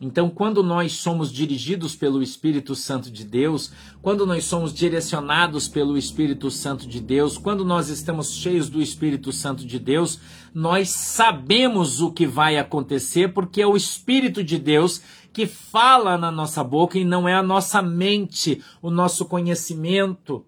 Então, 0.00 0.30
quando 0.30 0.62
nós 0.62 0.92
somos 0.92 1.32
dirigidos 1.32 1.96
pelo 1.96 2.22
Espírito 2.22 2.76
Santo 2.76 3.10
de 3.10 3.24
Deus, 3.24 3.72
quando 4.00 4.24
nós 4.24 4.44
somos 4.44 4.72
direcionados 4.72 5.66
pelo 5.66 5.98
Espírito 5.98 6.52
Santo 6.52 6.86
de 6.86 7.00
Deus, 7.00 7.36
quando 7.36 7.64
nós 7.64 7.88
estamos 7.88 8.32
cheios 8.32 8.68
do 8.68 8.80
Espírito 8.80 9.32
Santo 9.32 9.66
de 9.66 9.76
Deus, 9.76 10.20
nós 10.54 10.90
sabemos 10.90 12.00
o 12.00 12.12
que 12.12 12.28
vai 12.28 12.58
acontecer, 12.58 13.32
porque 13.32 13.60
é 13.60 13.66
o 13.66 13.76
Espírito 13.76 14.44
de 14.44 14.56
Deus 14.56 15.02
que 15.32 15.46
fala 15.46 16.16
na 16.16 16.30
nossa 16.30 16.62
boca 16.62 16.96
e 16.96 17.04
não 17.04 17.28
é 17.28 17.34
a 17.34 17.42
nossa 17.42 17.82
mente, 17.82 18.62
o 18.80 18.90
nosso 18.90 19.24
conhecimento. 19.24 20.44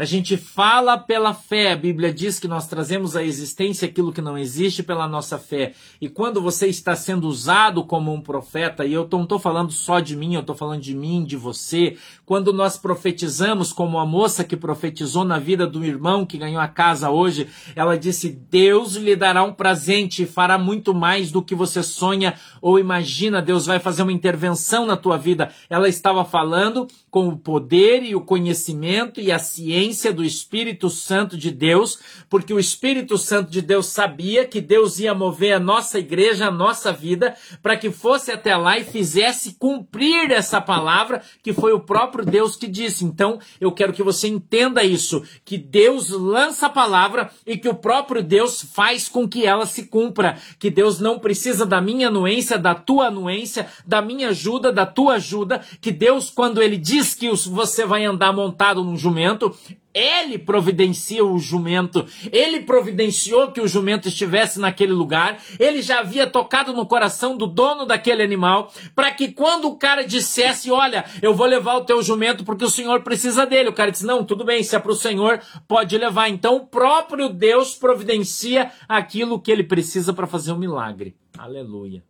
A 0.00 0.04
gente 0.06 0.34
fala 0.38 0.96
pela 0.96 1.34
fé. 1.34 1.72
A 1.72 1.76
Bíblia 1.76 2.10
diz 2.10 2.40
que 2.40 2.48
nós 2.48 2.66
trazemos 2.66 3.14
à 3.14 3.22
existência 3.22 3.86
aquilo 3.86 4.14
que 4.14 4.22
não 4.22 4.38
existe 4.38 4.82
pela 4.82 5.06
nossa 5.06 5.36
fé. 5.36 5.74
E 6.00 6.08
quando 6.08 6.40
você 6.40 6.68
está 6.68 6.96
sendo 6.96 7.28
usado 7.28 7.84
como 7.84 8.10
um 8.10 8.18
profeta, 8.18 8.86
e 8.86 8.94
eu 8.94 9.06
não 9.12 9.24
estou 9.24 9.38
falando 9.38 9.70
só 9.70 10.00
de 10.00 10.16
mim, 10.16 10.32
eu 10.32 10.40
estou 10.40 10.56
falando 10.56 10.80
de 10.80 10.94
mim, 10.94 11.22
de 11.22 11.36
você. 11.36 11.98
Quando 12.24 12.50
nós 12.50 12.78
profetizamos, 12.78 13.74
como 13.74 13.98
a 13.98 14.06
moça 14.06 14.42
que 14.42 14.56
profetizou 14.56 15.22
na 15.22 15.38
vida 15.38 15.66
do 15.66 15.84
irmão 15.84 16.24
que 16.24 16.38
ganhou 16.38 16.62
a 16.62 16.68
casa 16.68 17.10
hoje, 17.10 17.46
ela 17.76 17.98
disse: 17.98 18.30
Deus 18.30 18.94
lhe 18.94 19.14
dará 19.14 19.42
um 19.42 19.52
presente 19.52 20.22
e 20.22 20.26
fará 20.26 20.56
muito 20.56 20.94
mais 20.94 21.30
do 21.30 21.42
que 21.42 21.54
você 21.54 21.82
sonha 21.82 22.36
ou 22.62 22.78
imagina. 22.78 23.42
Deus 23.42 23.66
vai 23.66 23.78
fazer 23.78 24.02
uma 24.02 24.12
intervenção 24.12 24.86
na 24.86 24.96
tua 24.96 25.18
vida. 25.18 25.50
Ela 25.68 25.90
estava 25.90 26.24
falando 26.24 26.88
com 27.10 27.28
o 27.28 27.36
poder 27.36 28.02
e 28.02 28.14
o 28.14 28.22
conhecimento 28.22 29.20
e 29.20 29.30
a 29.30 29.38
ciência 29.38 29.89
do 30.12 30.24
Espírito 30.24 30.88
Santo 30.88 31.36
de 31.36 31.50
Deus, 31.50 31.98
porque 32.28 32.52
o 32.52 32.58
Espírito 32.58 33.18
Santo 33.18 33.50
de 33.50 33.60
Deus 33.60 33.86
sabia 33.86 34.44
que 34.44 34.60
Deus 34.60 34.98
ia 34.98 35.14
mover 35.14 35.52
a 35.52 35.60
nossa 35.60 35.98
igreja, 35.98 36.46
a 36.46 36.50
nossa 36.50 36.92
vida, 36.92 37.34
para 37.62 37.76
que 37.76 37.90
fosse 37.90 38.32
até 38.32 38.56
lá 38.56 38.78
e 38.78 38.84
fizesse 38.84 39.56
cumprir 39.58 40.30
essa 40.30 40.60
palavra 40.60 41.22
que 41.42 41.52
foi 41.52 41.72
o 41.72 41.80
próprio 41.80 42.24
Deus 42.24 42.56
que 42.56 42.66
disse. 42.66 43.04
Então, 43.04 43.38
eu 43.60 43.72
quero 43.72 43.92
que 43.92 44.02
você 44.02 44.28
entenda 44.28 44.82
isso, 44.82 45.22
que 45.44 45.58
Deus 45.58 46.10
lança 46.10 46.66
a 46.66 46.70
palavra 46.70 47.30
e 47.46 47.56
que 47.56 47.68
o 47.68 47.74
próprio 47.74 48.22
Deus 48.22 48.62
faz 48.62 49.08
com 49.08 49.28
que 49.28 49.44
ela 49.46 49.66
se 49.66 49.84
cumpra, 49.84 50.38
que 50.58 50.70
Deus 50.70 51.00
não 51.00 51.18
precisa 51.18 51.66
da 51.66 51.80
minha 51.80 52.08
anuência, 52.08 52.58
da 52.58 52.74
tua 52.74 53.06
anuência, 53.06 53.66
da 53.86 54.00
minha 54.00 54.28
ajuda, 54.28 54.72
da 54.72 54.86
tua 54.86 55.14
ajuda, 55.14 55.60
que 55.80 55.90
Deus 55.92 56.30
quando 56.30 56.62
ele 56.62 56.76
diz 56.76 57.14
que 57.14 57.28
você 57.30 57.84
vai 57.84 58.04
andar 58.04 58.32
montado 58.32 58.82
num 58.82 58.96
jumento, 58.96 59.54
ele 59.92 60.38
providencia 60.38 61.24
o 61.24 61.38
jumento, 61.38 62.06
ele 62.32 62.60
providenciou 62.60 63.50
que 63.50 63.60
o 63.60 63.66
jumento 63.66 64.08
estivesse 64.08 64.60
naquele 64.60 64.92
lugar, 64.92 65.42
ele 65.58 65.82
já 65.82 66.00
havia 66.00 66.28
tocado 66.28 66.72
no 66.72 66.86
coração 66.86 67.36
do 67.36 67.46
dono 67.46 67.84
daquele 67.84 68.22
animal, 68.22 68.72
para 68.94 69.10
que 69.10 69.32
quando 69.32 69.66
o 69.66 69.76
cara 69.76 70.06
dissesse: 70.06 70.70
Olha, 70.70 71.04
eu 71.20 71.34
vou 71.34 71.46
levar 71.46 71.76
o 71.76 71.84
teu 71.84 72.02
jumento 72.02 72.44
porque 72.44 72.64
o 72.64 72.70
senhor 72.70 73.02
precisa 73.02 73.44
dele, 73.44 73.68
o 73.68 73.74
cara 73.74 73.90
disse: 73.90 74.06
Não, 74.06 74.24
tudo 74.24 74.44
bem, 74.44 74.62
se 74.62 74.76
é 74.76 74.78
para 74.78 74.92
o 74.92 74.96
senhor, 74.96 75.40
pode 75.66 75.96
levar. 75.98 76.28
Então 76.28 76.56
o 76.56 76.66
próprio 76.66 77.28
Deus 77.28 77.74
providencia 77.74 78.70
aquilo 78.88 79.40
que 79.40 79.50
ele 79.50 79.64
precisa 79.64 80.12
para 80.12 80.26
fazer 80.26 80.52
um 80.52 80.58
milagre. 80.58 81.16
Aleluia. 81.36 82.04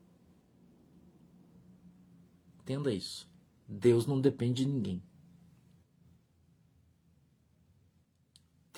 Entenda 2.63 2.93
isso. 2.93 3.29
Deus 3.67 4.07
não 4.07 4.21
depende 4.21 4.65
de 4.65 4.71
ninguém. 4.71 5.03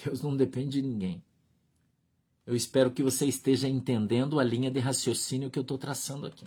Deus 0.04 0.23
não 0.23 0.37
depende 0.37 0.80
de 0.80 0.82
ninguém. 0.82 1.23
Eu 2.44 2.56
espero 2.56 2.90
que 2.90 3.02
você 3.02 3.26
esteja 3.26 3.68
entendendo 3.68 4.40
a 4.40 4.44
linha 4.44 4.71
de 4.71 4.80
raciocínio 4.80 5.50
que 5.50 5.59
eu 5.59 5.62
estou 5.62 5.78
traçando 5.78 6.26
aqui. 6.26 6.47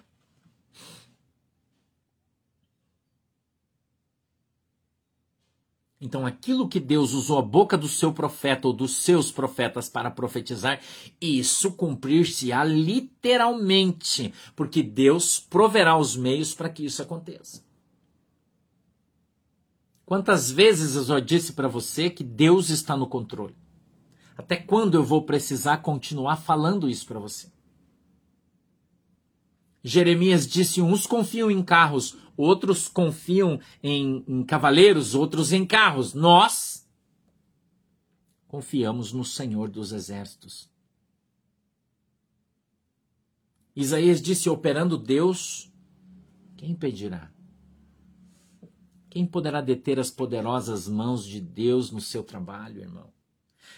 Então, 5.99 6.23
aquilo 6.23 6.67
que 6.67 6.79
Deus 6.79 7.13
usou 7.13 7.39
a 7.39 7.41
boca 7.41 7.75
do 7.75 7.87
seu 7.87 8.13
profeta 8.13 8.67
ou 8.67 8.73
dos 8.73 8.97
seus 8.97 9.31
profetas 9.31 9.89
para 9.89 10.11
profetizar, 10.11 10.79
isso 11.19 11.71
cumprir-se-á 11.71 12.63
literalmente, 12.63 14.31
porque 14.55 14.83
Deus 14.83 15.39
proverá 15.39 15.97
os 15.97 16.15
meios 16.15 16.53
para 16.53 16.69
que 16.69 16.85
isso 16.85 17.01
aconteça. 17.01 17.64
Quantas 20.05 20.51
vezes 20.51 20.95
eu 20.95 21.03
já 21.03 21.19
disse 21.19 21.53
para 21.53 21.67
você 21.67 22.09
que 22.09 22.23
Deus 22.23 22.69
está 22.69 22.95
no 22.95 23.07
controle? 23.07 23.55
Até 24.37 24.55
quando 24.55 24.95
eu 24.95 25.03
vou 25.03 25.23
precisar 25.23 25.77
continuar 25.77 26.35
falando 26.37 26.89
isso 26.89 27.07
para 27.07 27.19
você? 27.19 27.51
Jeremias 29.83 30.47
disse: 30.47 30.81
uns 30.81 31.07
confiam 31.07 31.49
em 31.49 31.63
carros, 31.63 32.17
outros 32.37 32.87
confiam 32.87 33.59
em, 33.81 34.23
em 34.27 34.43
cavaleiros, 34.43 35.15
outros 35.15 35.51
em 35.51 35.65
carros. 35.65 36.13
Nós 36.13 36.87
confiamos 38.47 39.11
no 39.11 39.23
Senhor 39.23 39.69
dos 39.69 39.91
Exércitos. 39.91 40.69
Isaías 43.75 44.21
disse: 44.21 44.49
operando 44.49 44.97
Deus, 44.97 45.71
quem 46.57 46.71
impedirá? 46.71 47.34
Quem 49.15 49.25
poderá 49.25 49.61
deter 49.61 49.97
as 49.97 50.11
poderosas 50.11 50.89
mãos 50.89 51.25
de 51.25 51.39
Deus 51.39 51.89
no 51.89 52.01
seu 52.01 52.21
trabalho, 52.21 52.81
irmão? 52.81 53.13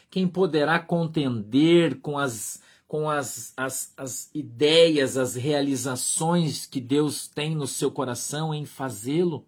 Quem 0.09 0.27
poderá 0.27 0.79
contender 0.79 2.01
com 2.01 2.17
as 2.17 2.59
com 2.87 3.07
as, 3.07 3.53
as, 3.55 3.93
as 3.95 4.33
ideias, 4.33 5.15
as 5.15 5.35
realizações 5.35 6.65
que 6.65 6.81
Deus 6.81 7.27
tem 7.27 7.55
no 7.55 7.67
seu 7.67 7.91
coração 7.91 8.51
em 8.51 8.65
fazê-lo? 8.65 9.45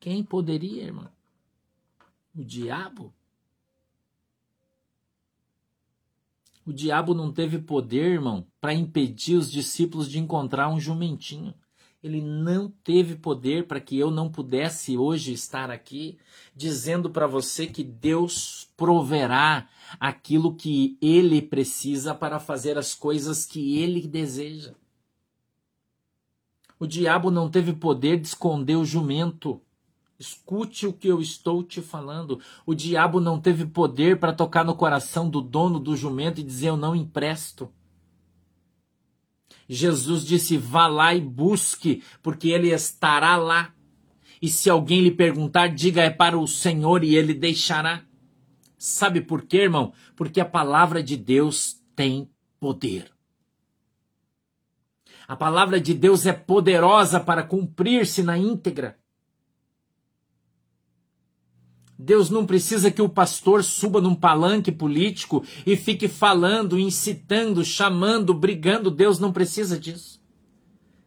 Quem 0.00 0.24
poderia, 0.24 0.84
irmão? 0.84 1.12
O 2.34 2.42
diabo? 2.42 3.12
O 6.64 6.72
diabo 6.72 7.12
não 7.12 7.30
teve 7.30 7.58
poder, 7.58 8.12
irmão, 8.12 8.46
para 8.58 8.72
impedir 8.72 9.36
os 9.36 9.52
discípulos 9.52 10.08
de 10.08 10.18
encontrar 10.18 10.70
um 10.70 10.80
jumentinho. 10.80 11.52
Ele 12.00 12.20
não 12.20 12.68
teve 12.84 13.16
poder 13.16 13.66
para 13.66 13.80
que 13.80 13.98
eu 13.98 14.08
não 14.10 14.30
pudesse 14.30 14.96
hoje 14.96 15.32
estar 15.32 15.68
aqui 15.68 16.16
dizendo 16.54 17.10
para 17.10 17.26
você 17.26 17.66
que 17.66 17.82
Deus 17.82 18.70
proverá 18.76 19.68
aquilo 19.98 20.54
que 20.54 20.96
ele 21.02 21.42
precisa 21.42 22.14
para 22.14 22.38
fazer 22.38 22.78
as 22.78 22.94
coisas 22.94 23.44
que 23.44 23.78
ele 23.78 24.06
deseja. 24.06 24.74
O 26.78 26.86
diabo 26.86 27.32
não 27.32 27.50
teve 27.50 27.72
poder 27.72 28.20
de 28.20 28.28
esconder 28.28 28.76
o 28.76 28.84
jumento. 28.84 29.60
Escute 30.16 30.86
o 30.86 30.92
que 30.92 31.08
eu 31.08 31.20
estou 31.20 31.64
te 31.64 31.80
falando. 31.80 32.40
O 32.64 32.74
diabo 32.74 33.18
não 33.18 33.40
teve 33.40 33.66
poder 33.66 34.20
para 34.20 34.32
tocar 34.32 34.64
no 34.64 34.76
coração 34.76 35.28
do 35.28 35.40
dono 35.40 35.80
do 35.80 35.96
jumento 35.96 36.40
e 36.40 36.44
dizer: 36.44 36.68
Eu 36.68 36.76
não 36.76 36.94
empresto. 36.94 37.68
Jesus 39.68 40.24
disse: 40.24 40.56
vá 40.56 40.86
lá 40.86 41.14
e 41.14 41.20
busque, 41.20 42.02
porque 42.22 42.48
ele 42.48 42.72
estará 42.72 43.36
lá. 43.36 43.72
E 44.40 44.48
se 44.48 44.70
alguém 44.70 45.00
lhe 45.00 45.10
perguntar, 45.10 45.68
diga 45.68 46.02
é 46.02 46.10
para 46.10 46.38
o 46.38 46.46
Senhor 46.46 47.04
e 47.04 47.14
ele 47.14 47.34
deixará. 47.34 48.02
Sabe 48.78 49.20
por 49.20 49.42
quê, 49.42 49.58
irmão? 49.58 49.92
Porque 50.16 50.40
a 50.40 50.44
palavra 50.44 51.02
de 51.02 51.16
Deus 51.16 51.82
tem 51.96 52.30
poder. 52.60 53.10
A 55.26 55.36
palavra 55.36 55.80
de 55.80 55.92
Deus 55.92 56.24
é 56.24 56.32
poderosa 56.32 57.20
para 57.20 57.42
cumprir-se 57.42 58.22
na 58.22 58.38
íntegra. 58.38 58.96
Deus 61.98 62.30
não 62.30 62.46
precisa 62.46 62.92
que 62.92 63.02
o 63.02 63.08
pastor 63.08 63.64
suba 63.64 64.00
num 64.00 64.14
palanque 64.14 64.70
político 64.70 65.44
e 65.66 65.76
fique 65.76 66.06
falando, 66.06 66.78
incitando, 66.78 67.64
chamando, 67.64 68.32
brigando. 68.32 68.88
Deus 68.88 69.18
não 69.18 69.32
precisa 69.32 69.76
disso. 69.76 70.22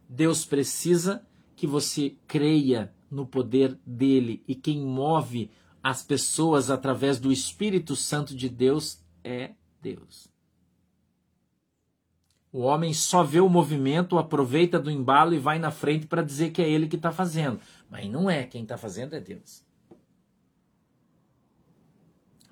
Deus 0.06 0.44
precisa 0.44 1.26
que 1.56 1.66
você 1.66 2.14
creia 2.26 2.92
no 3.10 3.24
poder 3.24 3.78
dele 3.86 4.42
e 4.46 4.54
quem 4.54 4.84
move 4.84 5.50
as 5.82 6.02
pessoas 6.02 6.70
através 6.70 7.18
do 7.18 7.32
Espírito 7.32 7.96
Santo 7.96 8.36
de 8.36 8.50
Deus 8.50 9.02
é 9.24 9.52
Deus. 9.80 10.28
O 12.52 12.60
homem 12.60 12.92
só 12.92 13.22
vê 13.22 13.40
o 13.40 13.48
movimento, 13.48 14.18
aproveita 14.18 14.78
do 14.78 14.90
embalo 14.90 15.32
e 15.32 15.38
vai 15.38 15.58
na 15.58 15.70
frente 15.70 16.06
para 16.06 16.22
dizer 16.22 16.50
que 16.50 16.60
é 16.60 16.68
ele 16.68 16.86
que 16.86 16.96
está 16.96 17.10
fazendo. 17.10 17.58
Mas 17.88 18.10
não 18.10 18.28
é, 18.28 18.44
quem 18.44 18.62
está 18.62 18.76
fazendo 18.76 19.14
é 19.14 19.20
Deus. 19.20 19.64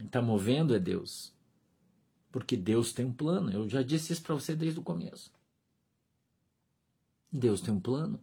Está 0.04 0.22
movendo 0.22 0.74
é 0.74 0.78
Deus. 0.78 1.32
Porque 2.30 2.56
Deus 2.56 2.92
tem 2.92 3.04
um 3.04 3.12
plano. 3.12 3.50
Eu 3.50 3.68
já 3.68 3.82
disse 3.82 4.12
isso 4.12 4.22
para 4.22 4.34
você 4.34 4.54
desde 4.54 4.78
o 4.78 4.82
começo. 4.82 5.32
Deus 7.32 7.60
tem 7.60 7.72
um 7.74 7.80
plano. 7.80 8.20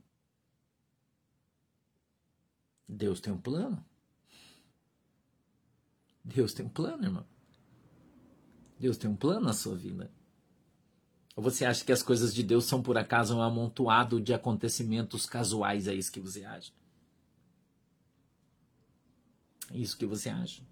Deus 2.87 3.19
tem 3.19 3.33
um 3.33 3.37
plano. 3.37 3.83
Deus 6.23 6.53
tem 6.53 6.65
um 6.65 6.69
plano, 6.69 7.03
irmão. 7.03 7.25
Deus 8.79 8.97
tem 8.97 9.09
um 9.09 9.15
plano 9.15 9.45
na 9.45 9.53
sua 9.53 9.75
vida. 9.75 10.11
Ou 11.35 11.43
você 11.43 11.65
acha 11.65 11.85
que 11.85 11.91
as 11.91 12.01
coisas 12.01 12.33
de 12.33 12.43
Deus 12.43 12.65
são 12.65 12.81
por 12.81 12.97
acaso 12.97 13.35
um 13.35 13.41
amontoado 13.41 14.19
de 14.19 14.33
acontecimentos 14.33 15.25
casuais? 15.25 15.87
É 15.87 15.93
isso 15.93 16.11
que 16.11 16.19
você 16.19 16.43
acha? 16.43 16.71
É 19.69 19.77
isso 19.77 19.97
que 19.97 20.05
você 20.05 20.29
acha? 20.29 20.63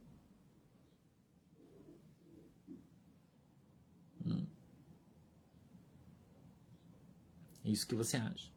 É 7.65 7.69
isso 7.69 7.87
que 7.87 7.95
você 7.95 8.15
acha. 8.17 8.51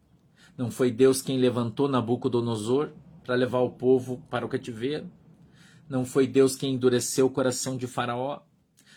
Não 0.57 0.71
foi 0.71 0.91
Deus 0.91 1.23
quem 1.23 1.39
levantou 1.39 1.89
Nabucodonosor 1.89 2.91
para 3.25 3.35
levar 3.35 3.61
o 3.61 3.71
povo 3.71 4.23
para 4.29 4.45
o 4.45 4.49
cativeiro? 4.49 5.11
Não 5.89 6.05
foi 6.05 6.27
Deus 6.27 6.55
quem 6.55 6.75
endureceu 6.75 7.27
o 7.27 7.31
coração 7.31 7.77
de 7.77 7.87
Faraó? 7.87 8.43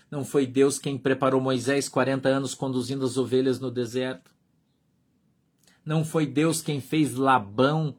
Não 0.10 0.26
foi 0.26 0.46
Deus 0.46 0.78
quem 0.78 0.98
preparou 0.98 1.40
Moisés 1.40 1.88
40 1.88 2.28
anos 2.28 2.54
conduzindo 2.54 3.06
as 3.06 3.16
ovelhas 3.16 3.62
no 3.62 3.72
deserto? 3.72 4.36
Não 5.86 6.04
foi 6.04 6.28
Deus 6.28 6.62
quem 6.62 6.82
fez 6.82 7.16
Labão 7.16 7.96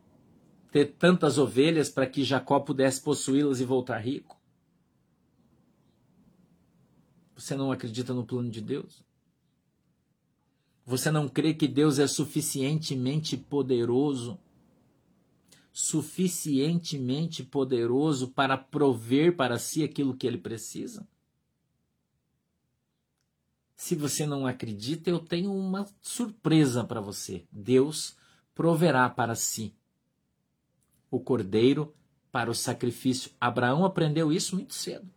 ter 0.71 0.95
tantas 0.99 1.39
ovelhas 1.39 1.89
para 1.89 2.07
que 2.07 2.23
Jacó 2.23 2.61
pudesse 2.61 3.01
possuí-las 3.01 3.61
e 3.61 3.65
voltar 3.65 3.99
rico? 3.99 4.39
Você 7.35 7.57
não 7.57 7.73
acredita 7.73 8.13
no 8.13 8.27
plano 8.27 8.51
de 8.51 8.61
Deus? 8.61 9.03
Você 10.85 11.11
não 11.11 11.29
crê 11.29 11.55
que 11.55 11.69
Deus 11.69 11.99
é 11.99 12.07
suficientemente 12.07 13.37
poderoso, 13.37 14.39
suficientemente 15.73 17.43
poderoso 17.43 18.29
para 18.29 18.59
prover 18.59 19.37
para 19.37 19.59
si 19.59 19.85
aquilo 19.85 20.17
que 20.17 20.27
ele 20.27 20.39
precisa? 20.39 21.07
Se 23.77 23.97
você 23.97 24.27
não 24.27 24.47
acredita, 24.47 25.11
eu 25.11 25.19
tenho 25.19 25.53
uma 25.53 25.89
surpresa 26.01 26.85
para 26.85 27.01
você. 27.01 27.45
Deus 27.51 28.17
proverá 28.55 29.09
para 29.09 29.35
si 29.35 29.75
o 31.11 31.19
cordeiro 31.19 31.95
para 32.31 32.51
o 32.51 32.55
sacrifício. 32.55 33.31
Abraão 33.41 33.85
aprendeu 33.85 34.33
isso 34.33 34.55
muito 34.57 34.75
cedo. 34.75 35.09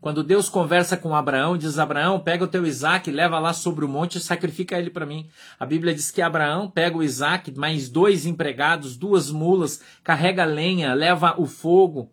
Quando 0.00 0.22
Deus 0.22 0.48
conversa 0.48 0.96
com 0.96 1.14
Abraão, 1.14 1.58
diz: 1.58 1.78
Abraão, 1.78 2.20
pega 2.20 2.44
o 2.44 2.48
teu 2.48 2.64
Isaac, 2.64 3.10
leva 3.10 3.38
lá 3.38 3.52
sobre 3.52 3.84
o 3.84 3.88
monte 3.88 4.16
e 4.16 4.20
sacrifica 4.20 4.78
ele 4.78 4.90
para 4.90 5.04
mim. 5.04 5.28
A 5.58 5.66
Bíblia 5.66 5.92
diz 5.92 6.10
que 6.10 6.22
Abraão 6.22 6.70
pega 6.70 6.96
o 6.96 7.02
Isaac, 7.02 7.50
mais 7.58 7.88
dois 7.88 8.24
empregados, 8.24 8.96
duas 8.96 9.30
mulas, 9.30 9.82
carrega 10.04 10.44
lenha, 10.44 10.94
leva 10.94 11.34
o 11.36 11.46
fogo, 11.46 12.12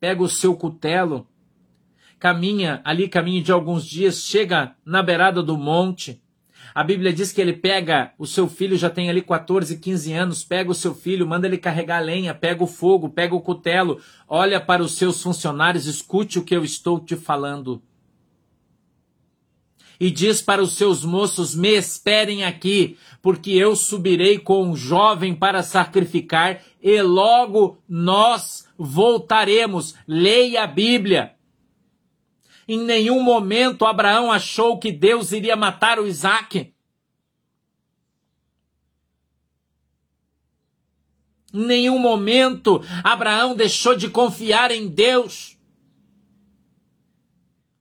pega 0.00 0.22
o 0.22 0.28
seu 0.28 0.56
cutelo, 0.56 1.26
caminha 2.18 2.80
ali, 2.84 3.06
caminho 3.06 3.42
de 3.42 3.52
alguns 3.52 3.84
dias, 3.84 4.22
chega 4.22 4.74
na 4.82 5.02
beirada 5.02 5.42
do 5.42 5.58
monte, 5.58 6.22
a 6.74 6.84
Bíblia 6.84 7.12
diz 7.12 7.32
que 7.32 7.40
ele 7.40 7.52
pega 7.52 8.12
o 8.18 8.26
seu 8.26 8.48
filho, 8.48 8.76
já 8.76 8.90
tem 8.90 9.08
ali 9.08 9.22
14, 9.22 9.76
15 9.76 10.12
anos, 10.12 10.44
pega 10.44 10.70
o 10.70 10.74
seu 10.74 10.94
filho, 10.94 11.26
manda 11.26 11.46
ele 11.46 11.58
carregar 11.58 12.00
lenha, 12.00 12.34
pega 12.34 12.62
o 12.62 12.66
fogo, 12.66 13.08
pega 13.08 13.34
o 13.34 13.40
cutelo, 13.40 14.00
olha 14.28 14.60
para 14.60 14.82
os 14.82 14.96
seus 14.96 15.22
funcionários, 15.22 15.86
escute 15.86 16.38
o 16.38 16.44
que 16.44 16.54
eu 16.54 16.64
estou 16.64 17.00
te 17.00 17.16
falando. 17.16 17.82
E 20.00 20.10
diz 20.10 20.40
para 20.40 20.62
os 20.62 20.76
seus 20.76 21.04
moços: 21.04 21.56
Me 21.56 21.70
esperem 21.70 22.44
aqui, 22.44 22.96
porque 23.20 23.50
eu 23.50 23.74
subirei 23.74 24.38
com 24.38 24.62
um 24.62 24.76
jovem 24.76 25.34
para 25.34 25.62
sacrificar, 25.62 26.60
e 26.80 27.02
logo 27.02 27.78
nós 27.88 28.68
voltaremos. 28.78 29.96
Leia 30.06 30.62
a 30.62 30.66
Bíblia. 30.66 31.32
Em 32.68 32.78
nenhum 32.78 33.22
momento 33.22 33.86
Abraão 33.86 34.30
achou 34.30 34.78
que 34.78 34.92
Deus 34.92 35.32
iria 35.32 35.56
matar 35.56 35.98
o 35.98 36.06
Isaac. 36.06 36.74
Em 41.50 41.64
nenhum 41.64 41.98
momento 41.98 42.82
Abraão 43.02 43.56
deixou 43.56 43.96
de 43.96 44.10
confiar 44.10 44.70
em 44.70 44.86
Deus. 44.86 45.58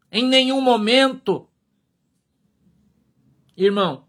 Em 0.09 0.25
nenhum 0.25 0.61
momento. 0.61 1.49
Irmão, 3.57 4.06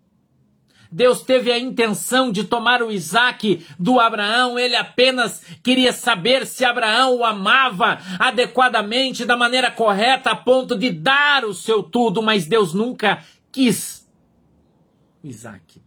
Deus 0.90 1.22
teve 1.22 1.52
a 1.52 1.58
intenção 1.58 2.32
de 2.32 2.44
tomar 2.44 2.82
o 2.82 2.90
Isaac 2.90 3.66
do 3.78 4.00
Abraão, 4.00 4.58
ele 4.58 4.74
apenas 4.74 5.42
queria 5.62 5.92
saber 5.92 6.46
se 6.46 6.64
Abraão 6.64 7.16
o 7.16 7.24
amava 7.24 7.98
adequadamente, 8.18 9.24
da 9.24 9.36
maneira 9.36 9.70
correta, 9.70 10.30
a 10.30 10.36
ponto 10.36 10.76
de 10.76 10.90
dar 10.90 11.44
o 11.44 11.52
seu 11.52 11.82
tudo, 11.82 12.22
mas 12.22 12.46
Deus 12.46 12.72
nunca 12.72 13.24
quis 13.52 14.08
o 15.22 15.26
Isaac. 15.26 15.82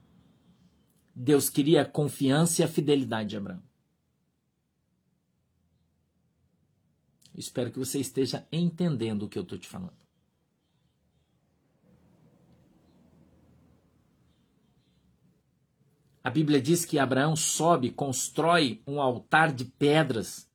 Deus 1.15 1.49
queria 1.49 1.81
a 1.81 1.85
confiança 1.85 2.61
e 2.61 2.65
a 2.65 2.67
fidelidade 2.67 3.29
de 3.29 3.37
Abraão. 3.37 3.61
Espero 7.35 7.71
que 7.71 7.79
você 7.79 7.99
esteja 7.99 8.45
entendendo 8.51 9.23
o 9.23 9.29
que 9.29 9.37
eu 9.37 9.43
estou 9.43 9.57
te 9.57 9.67
falando. 9.67 10.00
A 16.23 16.29
Bíblia 16.29 16.61
diz 16.61 16.85
que 16.85 16.99
Abraão 16.99 17.35
sobe, 17.35 17.89
constrói 17.89 18.79
um 18.85 19.01
altar 19.01 19.51
de 19.51 19.65
pedras, 19.65 20.47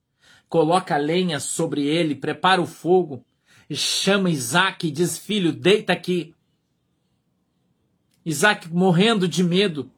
coloca 0.47 0.95
lenha 0.95 1.39
sobre 1.39 1.85
ele, 1.85 2.15
prepara 2.15 2.61
o 2.61 2.65
fogo, 2.65 3.25
chama 3.69 4.29
Isaac 4.29 4.87
e 4.87 4.91
diz: 4.91 5.17
Filho, 5.17 5.51
deita 5.51 5.91
aqui. 5.91 6.33
Isaac 8.25 8.73
morrendo 8.73 9.27
de 9.27 9.43
medo, 9.43 9.91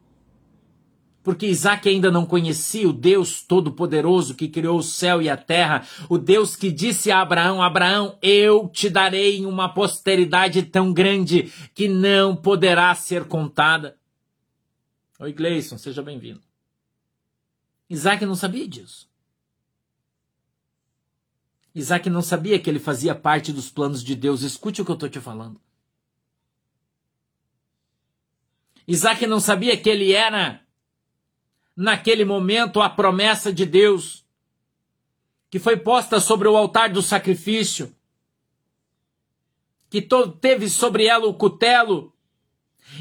porque 1.21 1.45
Isaac 1.45 1.87
ainda 1.87 2.09
não 2.09 2.25
conhecia 2.25 2.89
o 2.89 2.93
Deus 2.93 3.43
Todo-Poderoso 3.43 4.33
que 4.33 4.47
criou 4.47 4.79
o 4.79 4.83
céu 4.83 5.21
e 5.21 5.29
a 5.29 5.37
terra, 5.37 5.85
o 6.09 6.17
Deus 6.17 6.55
que 6.55 6.71
disse 6.71 7.11
a 7.11 7.21
Abraão: 7.21 7.61
Abraão, 7.61 8.17
eu 8.23 8.67
te 8.69 8.89
darei 8.89 9.45
uma 9.45 9.69
posteridade 9.69 10.63
tão 10.63 10.91
grande 10.91 11.51
que 11.75 11.87
não 11.87 12.35
poderá 12.35 12.95
ser 12.95 13.25
contada. 13.25 13.98
Oi, 15.19 15.33
Gleison, 15.33 15.77
seja 15.77 16.01
bem-vindo. 16.01 16.41
Isaac 17.89 18.25
não 18.25 18.35
sabia 18.35 18.65
disso. 18.65 19.09
Isaac 21.75 22.09
não 22.09 22.21
sabia 22.21 22.57
que 22.57 22.69
ele 22.69 22.79
fazia 22.79 23.13
parte 23.13 23.51
dos 23.51 23.69
planos 23.69 24.01
de 24.01 24.15
Deus. 24.15 24.43
Escute 24.43 24.81
o 24.81 24.85
que 24.85 24.91
eu 24.91 24.95
estou 24.95 25.09
te 25.09 25.19
falando. 25.19 25.59
Isaac 28.87 29.27
não 29.27 29.41
sabia 29.41 29.75
que 29.75 29.89
ele 29.89 30.13
era, 30.13 30.65
naquele 31.75 32.23
momento, 32.23 32.81
a 32.81 32.89
promessa 32.89 33.51
de 33.51 33.65
Deus, 33.65 34.25
que 35.49 35.59
foi 35.59 35.75
posta 35.75 36.21
sobre 36.21 36.47
o 36.47 36.55
altar 36.55 36.93
do 36.93 37.01
sacrifício, 37.01 37.93
que 39.89 40.01
teve 40.39 40.69
sobre 40.69 41.05
ela 41.05 41.27
o 41.27 41.33
cutelo, 41.33 42.15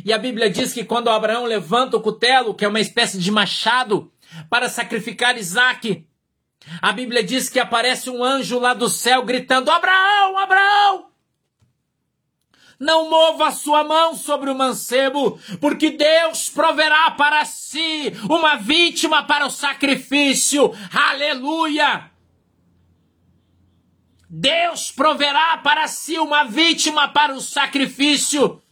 e 0.05 0.12
a 0.12 0.18
Bíblia 0.18 0.51
diz 0.51 0.72
que 0.72 0.85
quando 0.85 1.11
Abraão 1.11 1.44
levanta 1.44 1.96
o 1.96 2.01
cutelo, 2.01 2.55
que 2.55 2.64
é 2.64 2.68
uma 2.68 2.81
espécie 2.81 3.18
de 3.18 3.31
machado, 3.31 4.12
para 4.48 4.68
sacrificar 4.68 5.37
Isaac, 5.37 6.07
a 6.83 6.92
Bíblia 6.92 7.22
diz 7.22 7.48
que 7.48 7.59
aparece 7.59 8.11
um 8.11 8.22
anjo 8.22 8.59
lá 8.59 8.74
do 8.74 8.88
céu 8.88 9.22
gritando: 9.22 9.70
Abraão, 9.70 10.38
Abraão! 10.38 11.09
Não 12.79 13.11
mova 13.11 13.48
a 13.48 13.53
sua 13.53 13.83
mão 13.83 14.14
sobre 14.14 14.51
o 14.51 14.55
mancebo, 14.55 15.40
porque 15.61 15.90
Deus 15.90 16.48
proverá 16.48 17.11
para 17.11 17.44
si 17.44 18.12
uma 18.31 18.55
vítima 18.55 19.24
para 19.24 19.46
o 19.46 19.51
sacrifício. 19.51 20.72
Aleluia! 20.92 22.11
Deus 24.31 24.92
proverá 24.92 25.57
para 25.59 25.88
si 25.88 26.18
uma 26.18 26.44
vítima 26.44 27.09
para 27.09 27.35
o 27.35 27.40
sacrifício. 27.40 28.62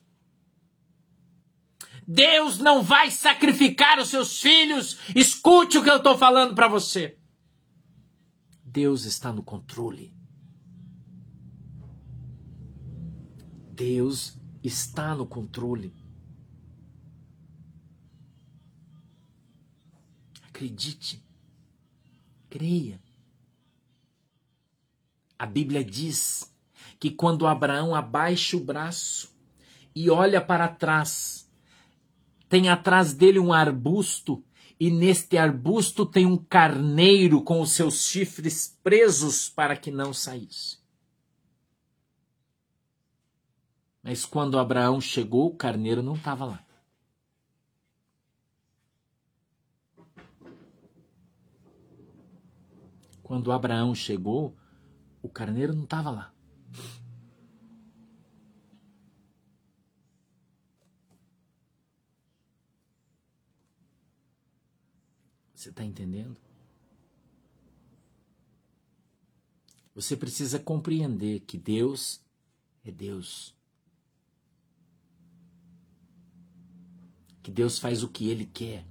Deus 2.07 2.59
não 2.59 2.83
vai 2.83 3.11
sacrificar 3.11 3.99
os 3.99 4.09
seus 4.09 4.41
filhos. 4.41 4.99
Escute 5.15 5.79
o 5.79 5.83
que 5.83 5.91
eu 5.91 5.97
estou 5.97 6.17
falando 6.17 6.55
para 6.55 6.69
você. 6.69 7.19
Deus 8.63 9.05
está 9.05 9.33
no 9.33 9.43
controle. 9.43 10.15
Deus 13.73 14.39
está 14.63 15.15
no 15.15 15.27
controle. 15.27 15.93
Acredite. 20.49 21.25
Creia. 22.49 23.01
A 25.39 25.45
Bíblia 25.45 25.85
diz 25.85 26.55
que 26.99 27.11
quando 27.11 27.47
Abraão 27.47 27.95
abaixa 27.95 28.57
o 28.57 28.65
braço 28.65 29.35
e 29.95 30.09
olha 30.09 30.41
para 30.41 30.69
trás, 30.69 31.46
tem 32.49 32.69
atrás 32.69 33.13
dele 33.13 33.39
um 33.39 33.53
arbusto, 33.53 34.45
e 34.79 34.91
neste 34.91 35.39
arbusto 35.39 36.05
tem 36.05 36.27
um 36.27 36.37
carneiro 36.37 37.43
com 37.43 37.61
os 37.61 37.73
seus 37.73 38.05
chifres 38.07 38.79
presos 38.83 39.49
para 39.49 39.77
que 39.77 39.91
não 39.91 40.13
saísse. 40.13 40.79
Mas 44.03 44.25
quando 44.25 44.59
Abraão 44.59 45.01
chegou, 45.01 45.49
o 45.49 45.57
carneiro 45.57 46.03
não 46.03 46.15
estava 46.15 46.45
lá. 46.45 46.65
Quando 53.23 53.51
Abraão 53.51 53.93
chegou, 53.93 54.57
o 55.21 55.29
carneiro 55.29 55.75
não 55.75 55.83
estava 55.83 56.11
lá. 56.11 56.36
Você 65.67 65.71
está 65.71 65.85
entendendo? 65.85 66.37
Você 69.97 70.17
precisa 70.17 70.61
compreender 70.61 71.41
que 71.41 71.59
Deus 71.59 72.25
é 72.85 72.93
Deus. 72.93 73.53
Que 77.43 77.51
Deus 77.51 77.81
faz 77.81 78.05
o 78.05 78.09
que 78.09 78.29
Ele 78.31 78.47
quer, 78.47 78.87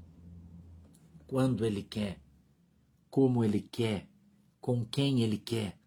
quando 1.25 1.63
Ele 1.63 1.81
quer, 1.81 2.19
como 3.09 3.41
Ele 3.41 3.61
quer, 3.61 4.09
com 4.59 4.85
quem 4.85 5.23
Ele 5.23 5.37
quer. 5.37 5.79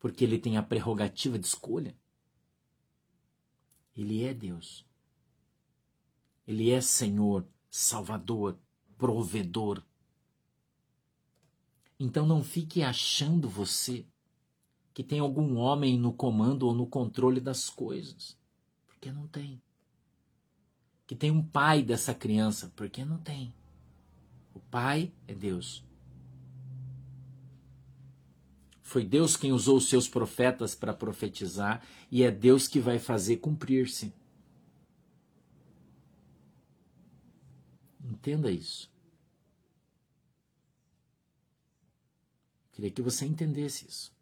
Porque 0.00 0.24
Ele 0.24 0.38
tem 0.38 0.56
a 0.56 0.62
prerrogativa 0.62 1.38
de 1.38 1.46
escolha. 1.46 1.94
Ele 3.94 4.24
é 4.24 4.32
Deus. 4.32 4.86
Ele 6.46 6.70
é 6.70 6.80
Senhor, 6.80 7.46
Salvador, 7.70 8.58
provedor. 8.98 9.82
Então 11.98 12.26
não 12.26 12.42
fique 12.42 12.82
achando 12.82 13.48
você 13.48 14.04
que 14.92 15.02
tem 15.02 15.18
algum 15.18 15.56
homem 15.56 15.98
no 15.98 16.12
comando 16.12 16.66
ou 16.66 16.74
no 16.74 16.86
controle 16.86 17.40
das 17.40 17.68
coisas, 17.68 18.38
porque 18.86 19.10
não 19.10 19.26
tem. 19.26 19.60
Que 21.06 21.16
tem 21.16 21.30
um 21.30 21.42
pai 21.42 21.82
dessa 21.82 22.14
criança, 22.14 22.72
porque 22.76 23.04
não 23.04 23.18
tem. 23.18 23.54
O 24.54 24.60
pai 24.60 25.12
é 25.26 25.34
Deus. 25.34 25.84
Foi 28.80 29.04
Deus 29.04 29.36
quem 29.36 29.52
usou 29.52 29.78
os 29.78 29.88
seus 29.88 30.06
profetas 30.06 30.74
para 30.74 30.94
profetizar 30.94 31.82
e 32.10 32.22
é 32.22 32.30
Deus 32.30 32.68
que 32.68 32.78
vai 32.78 32.98
fazer 32.98 33.38
cumprir-se. 33.38 34.14
Entenda 38.04 38.50
isso. 38.50 38.92
Queria 42.72 42.90
que 42.90 43.00
você 43.00 43.24
entendesse 43.24 43.86
isso. 43.86 44.12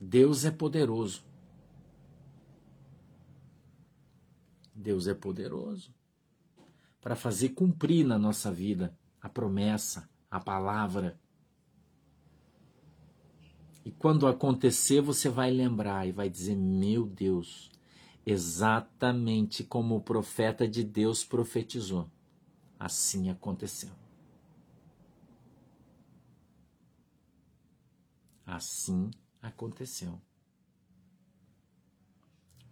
Deus 0.00 0.44
é 0.44 0.50
poderoso. 0.50 1.24
Deus 4.74 5.06
é 5.06 5.14
poderoso 5.14 5.94
para 7.02 7.16
fazer 7.16 7.50
cumprir 7.50 8.06
na 8.06 8.16
nossa 8.16 8.50
vida 8.50 8.96
a 9.20 9.28
promessa, 9.28 10.08
a 10.30 10.40
palavra. 10.40 11.20
E 13.84 13.90
quando 13.90 14.28
acontecer, 14.28 15.00
você 15.00 15.28
vai 15.28 15.50
lembrar 15.50 16.06
e 16.06 16.12
vai 16.12 16.30
dizer: 16.30 16.54
Meu 16.54 17.04
Deus, 17.04 17.71
exatamente 18.24 19.64
como 19.64 19.96
o 19.96 20.00
profeta 20.00 20.66
de 20.68 20.84
Deus 20.84 21.24
profetizou. 21.24 22.08
Assim 22.78 23.30
aconteceu. 23.30 23.90
Assim 28.46 29.10
aconteceu. 29.40 30.20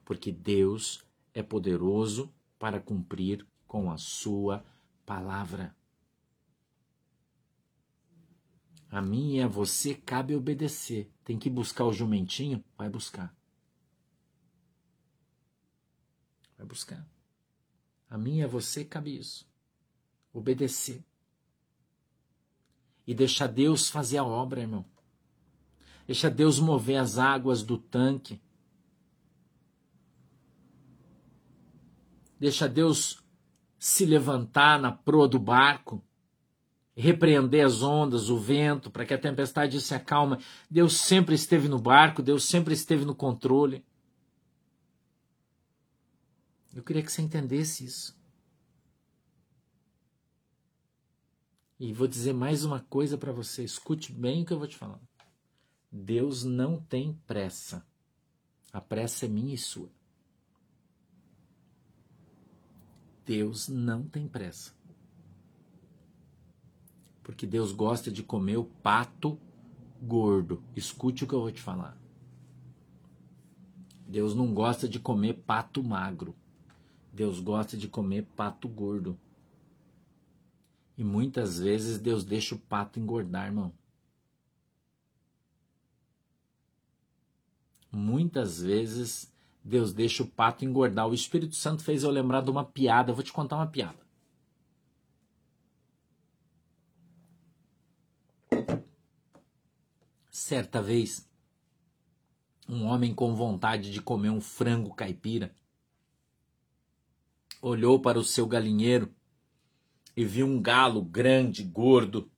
Porque 0.04 0.32
Deus 0.32 1.04
é 1.32 1.42
poderoso 1.42 2.32
para 2.58 2.80
cumprir 2.80 3.46
com 3.66 3.90
a 3.90 3.96
sua 3.96 4.64
palavra. 5.06 5.74
A 8.90 9.00
mim 9.00 9.36
e 9.36 9.42
a 9.42 9.46
você 9.46 9.94
cabe 9.94 10.34
obedecer. 10.34 11.08
Tem 11.24 11.38
que 11.38 11.48
buscar 11.48 11.84
o 11.84 11.92
jumentinho? 11.92 12.64
Vai 12.76 12.88
buscar. 12.88 13.34
Vai 16.58 16.59
buscar. 16.70 17.06
A 18.08 18.16
mim 18.16 18.38
e 18.38 18.42
a 18.42 18.46
você 18.46 18.84
cabe 18.84 19.16
isso. 19.16 19.46
Obedecer. 20.32 21.04
E 23.06 23.14
deixar 23.14 23.48
Deus 23.48 23.90
fazer 23.90 24.18
a 24.18 24.24
obra, 24.24 24.60
irmão. 24.60 24.84
Deixa 26.06 26.30
Deus 26.30 26.58
mover 26.58 26.96
as 26.96 27.18
águas 27.18 27.62
do 27.62 27.76
tanque. 27.76 28.40
Deixa 32.38 32.68
Deus 32.68 33.22
se 33.78 34.06
levantar 34.06 34.80
na 34.80 34.90
proa 34.92 35.28
do 35.28 35.38
barco 35.38 36.02
repreender 37.00 37.64
as 37.64 37.82
ondas, 37.82 38.28
o 38.28 38.38
vento, 38.38 38.90
para 38.90 39.04
que 39.04 39.14
a 39.14 39.18
tempestade 39.18 39.80
se 39.80 39.94
acalme. 39.94 40.38
Deus 40.70 40.98
sempre 40.98 41.34
esteve 41.34 41.68
no 41.68 41.78
barco, 41.78 42.22
Deus 42.22 42.44
sempre 42.44 42.74
esteve 42.74 43.04
no 43.04 43.14
controle. 43.14 43.84
Eu 46.74 46.82
queria 46.82 47.02
que 47.02 47.10
você 47.10 47.22
entendesse 47.22 47.84
isso. 47.84 48.18
E 51.78 51.92
vou 51.92 52.06
dizer 52.06 52.32
mais 52.32 52.64
uma 52.64 52.80
coisa 52.80 53.16
para 53.16 53.32
você, 53.32 53.64
escute 53.64 54.12
bem 54.12 54.42
o 54.42 54.46
que 54.46 54.52
eu 54.52 54.58
vou 54.58 54.68
te 54.68 54.76
falar. 54.76 55.00
Deus 55.90 56.44
não 56.44 56.80
tem 56.80 57.14
pressa. 57.26 57.86
A 58.72 58.80
pressa 58.80 59.26
é 59.26 59.28
minha 59.28 59.54
e 59.54 59.58
sua. 59.58 59.90
Deus 63.24 63.68
não 63.68 64.06
tem 64.06 64.28
pressa 64.28 64.78
porque 67.30 67.46
Deus 67.46 67.70
gosta 67.70 68.10
de 68.10 68.24
comer 68.24 68.56
o 68.56 68.64
pato 68.64 69.38
gordo. 70.02 70.60
Escute 70.74 71.22
o 71.22 71.28
que 71.28 71.32
eu 71.32 71.40
vou 71.40 71.52
te 71.52 71.62
falar. 71.62 71.96
Deus 74.04 74.34
não 74.34 74.52
gosta 74.52 74.88
de 74.88 74.98
comer 74.98 75.34
pato 75.34 75.80
magro. 75.80 76.34
Deus 77.12 77.40
gosta 77.40 77.76
de 77.76 77.88
comer 77.88 78.26
pato 78.36 78.68
gordo. 78.68 79.18
E 80.96 81.04
muitas 81.04 81.58
vezes 81.58 81.98
Deus 81.98 82.24
deixa 82.24 82.54
o 82.54 82.58
pato 82.58 82.98
engordar, 83.00 83.46
irmão. 83.46 83.72
Muitas 87.90 88.60
vezes 88.60 89.32
Deus 89.64 89.92
deixa 89.92 90.22
o 90.22 90.26
pato 90.26 90.64
engordar. 90.64 91.08
O 91.08 91.14
Espírito 91.14 91.56
Santo 91.56 91.82
fez 91.82 92.02
eu 92.02 92.10
lembrar 92.10 92.42
de 92.42 92.50
uma 92.50 92.64
piada. 92.64 93.10
Eu 93.10 93.14
vou 93.14 93.24
te 93.24 93.32
contar 93.32 93.56
uma 93.56 93.66
piada. 93.66 93.98
Certa 100.30 100.80
vez, 100.80 101.28
um 102.68 102.84
homem 102.84 103.14
com 103.14 103.34
vontade 103.34 103.90
de 103.90 104.00
comer 104.00 104.30
um 104.30 104.40
frango 104.40 104.94
caipira 104.94 105.54
olhou 107.60 108.00
para 108.00 108.18
o 108.18 108.24
seu 108.24 108.46
galinheiro 108.46 109.14
e 110.16 110.24
viu 110.24 110.46
um 110.46 110.60
galo 110.60 111.02
grande, 111.02 111.62
gordo, 111.62 112.30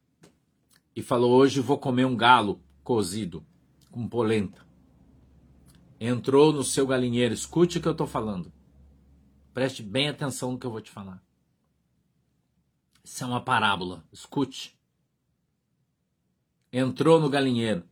e 0.94 1.02
falou: 1.02 1.32
Hoje 1.32 1.60
vou 1.60 1.78
comer 1.78 2.04
um 2.04 2.16
galo 2.16 2.60
cozido 2.82 3.44
com 3.90 4.08
polenta. 4.08 4.66
Entrou 6.00 6.52
no 6.52 6.64
seu 6.64 6.86
galinheiro, 6.86 7.32
escute 7.32 7.78
o 7.78 7.80
que 7.80 7.88
eu 7.88 7.92
estou 7.92 8.06
falando. 8.06 8.52
Preste 9.54 9.82
bem 9.82 10.08
atenção 10.08 10.52
no 10.52 10.58
que 10.58 10.66
eu 10.66 10.70
vou 10.70 10.80
te 10.80 10.90
falar. 10.90 11.22
Isso 13.04 13.22
é 13.22 13.26
uma 13.26 13.40
parábola, 13.40 14.04
escute 14.12 14.76
entrou 16.72 17.20
no 17.20 17.28
galinheiro, 17.28 17.84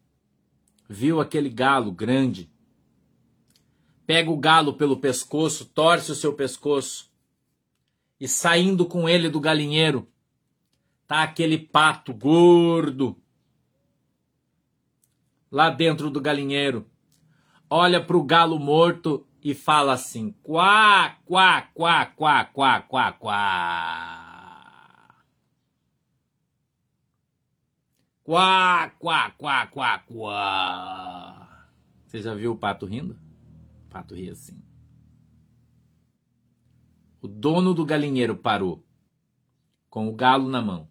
viu 0.88 1.20
aquele 1.20 1.50
galo 1.50 1.92
grande, 1.92 2.50
pega 4.06 4.30
o 4.30 4.38
galo 4.38 4.72
pelo 4.72 4.96
pescoço, 4.96 5.66
torce 5.66 6.10
o 6.10 6.14
seu 6.14 6.32
pescoço 6.32 7.09
e 8.20 8.28
saindo 8.28 8.84
com 8.84 9.08
ele 9.08 9.30
do 9.30 9.40
galinheiro, 9.40 10.06
tá 11.06 11.22
aquele 11.22 11.58
pato 11.58 12.12
gordo 12.12 13.16
lá 15.50 15.70
dentro 15.70 16.10
do 16.10 16.20
galinheiro. 16.20 16.86
Olha 17.68 18.04
para 18.04 18.16
o 18.16 18.22
galo 18.22 18.58
morto 18.58 19.26
e 19.42 19.54
fala 19.54 19.94
assim: 19.94 20.32
quá, 20.42 21.16
quá, 21.24 21.62
quá, 21.74 22.06
quá, 22.06 22.44
quá, 22.44 22.80
quá, 22.82 23.12
quá. 23.12 24.26
Quá, 28.22 28.90
quá, 28.98 29.30
quá, 29.30 29.66
quá, 29.66 29.98
quá. 29.98 31.66
Você 32.06 32.20
já 32.20 32.34
viu 32.34 32.52
o 32.52 32.56
pato 32.56 32.86
rindo? 32.86 33.18
O 33.86 33.90
pato 33.90 34.14
ri 34.14 34.28
assim. 34.28 34.69
O 37.22 37.28
dono 37.28 37.74
do 37.74 37.84
galinheiro 37.84 38.34
parou, 38.34 38.82
com 39.90 40.08
o 40.08 40.14
galo 40.14 40.48
na 40.48 40.62
mão. 40.62 40.88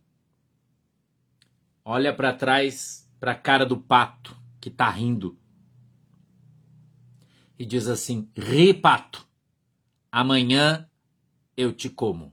Olha 1.84 2.14
para 2.14 2.34
trás, 2.34 3.10
para 3.20 3.32
a 3.32 3.36
cara 3.36 3.66
do 3.66 3.80
pato 3.80 4.38
que 4.62 4.70
está 4.70 4.88
rindo. 4.90 5.40
E 7.58 7.66
diz 7.66 7.88
assim: 7.88 8.32
Ri, 8.38 8.76
pato, 8.76 9.28
amanhã 10.12 10.88
eu 11.58 11.74
te 11.74 11.90
como. 11.90 12.32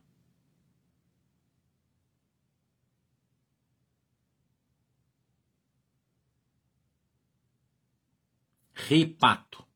Rei 8.74 9.06
pato, 9.06 9.66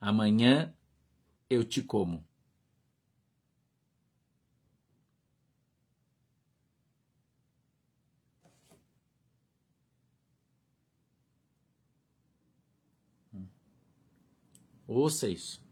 amanhã 0.00 0.74
eu 1.48 1.64
te 1.64 1.80
como. 1.82 2.26
Ouça 14.92 15.28
isso. 15.28 15.62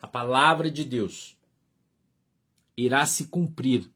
A 0.00 0.06
palavra 0.06 0.70
de 0.70 0.84
Deus 0.84 1.36
irá 2.76 3.04
se 3.06 3.28
cumprir 3.28 3.90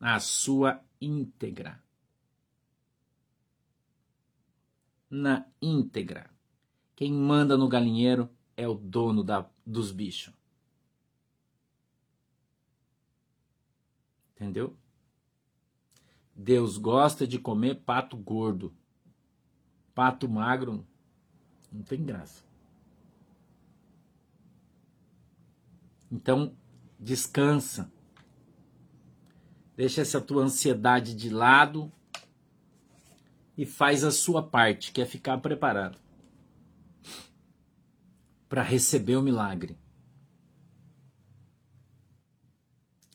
na 0.00 0.20
sua 0.20 0.82
íntegra. 1.00 1.82
na 5.10 5.46
íntegra. 5.60 6.30
Quem 6.94 7.12
manda 7.12 7.56
no 7.56 7.68
galinheiro 7.68 8.28
é 8.56 8.68
o 8.68 8.74
dono 8.74 9.22
da, 9.22 9.48
dos 9.64 9.90
bichos. 9.90 10.34
Entendeu? 14.34 14.76
Deus 16.34 16.76
gosta 16.76 17.26
de 17.26 17.38
comer 17.38 17.82
pato 17.82 18.16
gordo. 18.16 18.74
Pato 19.98 20.28
magro 20.28 20.86
não 21.72 21.82
tem 21.82 22.04
graça. 22.04 22.44
Então, 26.08 26.54
descansa. 27.00 27.92
Deixa 29.76 30.00
essa 30.00 30.20
tua 30.20 30.44
ansiedade 30.44 31.16
de 31.16 31.28
lado 31.28 31.90
e 33.56 33.66
faz 33.66 34.04
a 34.04 34.12
sua 34.12 34.40
parte, 34.40 34.92
que 34.92 35.02
é 35.02 35.04
ficar 35.04 35.36
preparado 35.38 35.98
para 38.48 38.62
receber 38.62 39.16
o 39.16 39.22
milagre. 39.22 39.76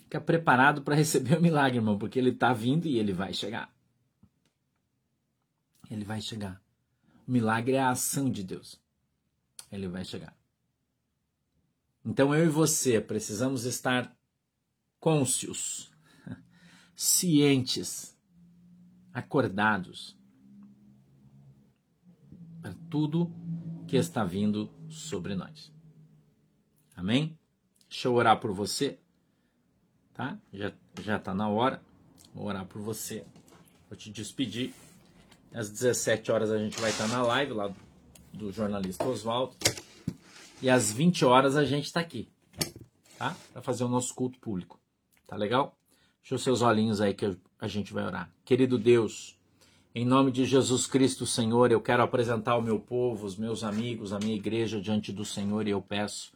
Fica 0.03 0.19
preparado 0.19 0.81
para 0.81 0.95
receber 0.95 1.37
o 1.37 1.41
milagre, 1.41 1.77
irmão, 1.77 1.97
porque 1.97 2.19
ele 2.19 2.31
está 2.31 2.51
vindo 2.51 2.87
e 2.87 2.99
ele 2.99 3.13
vai 3.13 3.33
chegar. 3.33 3.73
Ele 5.89 6.03
vai 6.03 6.19
chegar. 6.19 6.62
O 7.27 7.31
milagre 7.31 7.73
é 7.73 7.79
a 7.79 7.91
ação 7.91 8.29
de 8.29 8.43
Deus. 8.43 8.79
Ele 9.71 9.87
vai 9.87 10.03
chegar. 10.03 10.37
Então 12.05 12.35
eu 12.35 12.45
e 12.45 12.49
você 12.49 12.99
precisamos 12.99 13.63
estar 13.63 14.15
cônscios, 14.99 15.91
cientes, 16.95 18.17
acordados 19.13 20.17
para 22.61 22.73
tudo 22.89 23.31
que 23.87 23.95
está 23.95 24.23
vindo 24.23 24.69
sobre 24.89 25.35
nós. 25.35 25.71
Amém? 26.95 27.37
Deixa 27.89 28.07
eu 28.07 28.13
orar 28.15 28.39
por 28.39 28.53
você, 28.53 28.99
tá? 30.13 30.39
Já 30.51 30.73
já 31.01 31.17
está 31.17 31.33
na 31.33 31.47
hora. 31.49 31.83
Vou 32.33 32.45
orar 32.45 32.65
por 32.65 32.81
você. 32.81 33.25
Vou 33.89 33.97
te 33.97 34.11
despedir. 34.11 34.73
Às 35.53 35.69
17 35.69 36.31
horas 36.31 36.49
a 36.49 36.57
gente 36.57 36.79
vai 36.81 36.89
estar 36.89 37.07
na 37.07 37.21
live 37.21 37.53
lá 37.53 37.71
do 38.33 38.51
jornalista 38.51 39.05
Oswaldo. 39.05 39.55
E 40.61 40.69
às 40.69 40.91
20 40.91 41.25
horas 41.25 41.55
a 41.55 41.63
gente 41.63 41.85
está 41.85 41.99
aqui, 41.99 42.27
tá? 43.19 43.35
Para 43.51 43.61
fazer 43.61 43.83
o 43.83 43.87
nosso 43.87 44.15
culto 44.15 44.39
público. 44.39 44.79
Tá 45.27 45.35
legal? 45.35 45.77
Deixa 46.21 46.35
os 46.35 46.43
seus 46.43 46.61
olhinhos 46.61 47.01
aí 47.01 47.13
que 47.13 47.37
a 47.59 47.67
gente 47.67 47.93
vai 47.93 48.03
orar. 48.03 48.31
Querido 48.43 48.79
Deus, 48.79 49.37
em 49.93 50.05
nome 50.05 50.31
de 50.31 50.43
Jesus 50.43 50.87
Cristo, 50.87 51.25
Senhor, 51.25 51.71
eu 51.71 51.79
quero 51.79 52.01
apresentar 52.01 52.57
o 52.57 52.61
meu 52.61 52.79
povo, 52.79 53.27
os 53.27 53.37
meus 53.37 53.63
amigos, 53.63 54.11
a 54.11 54.19
minha 54.19 54.35
igreja 54.35 54.81
diante 54.81 55.11
do 55.11 55.23
Senhor 55.23 55.67
e 55.67 55.71
eu 55.71 55.81
peço 55.81 56.31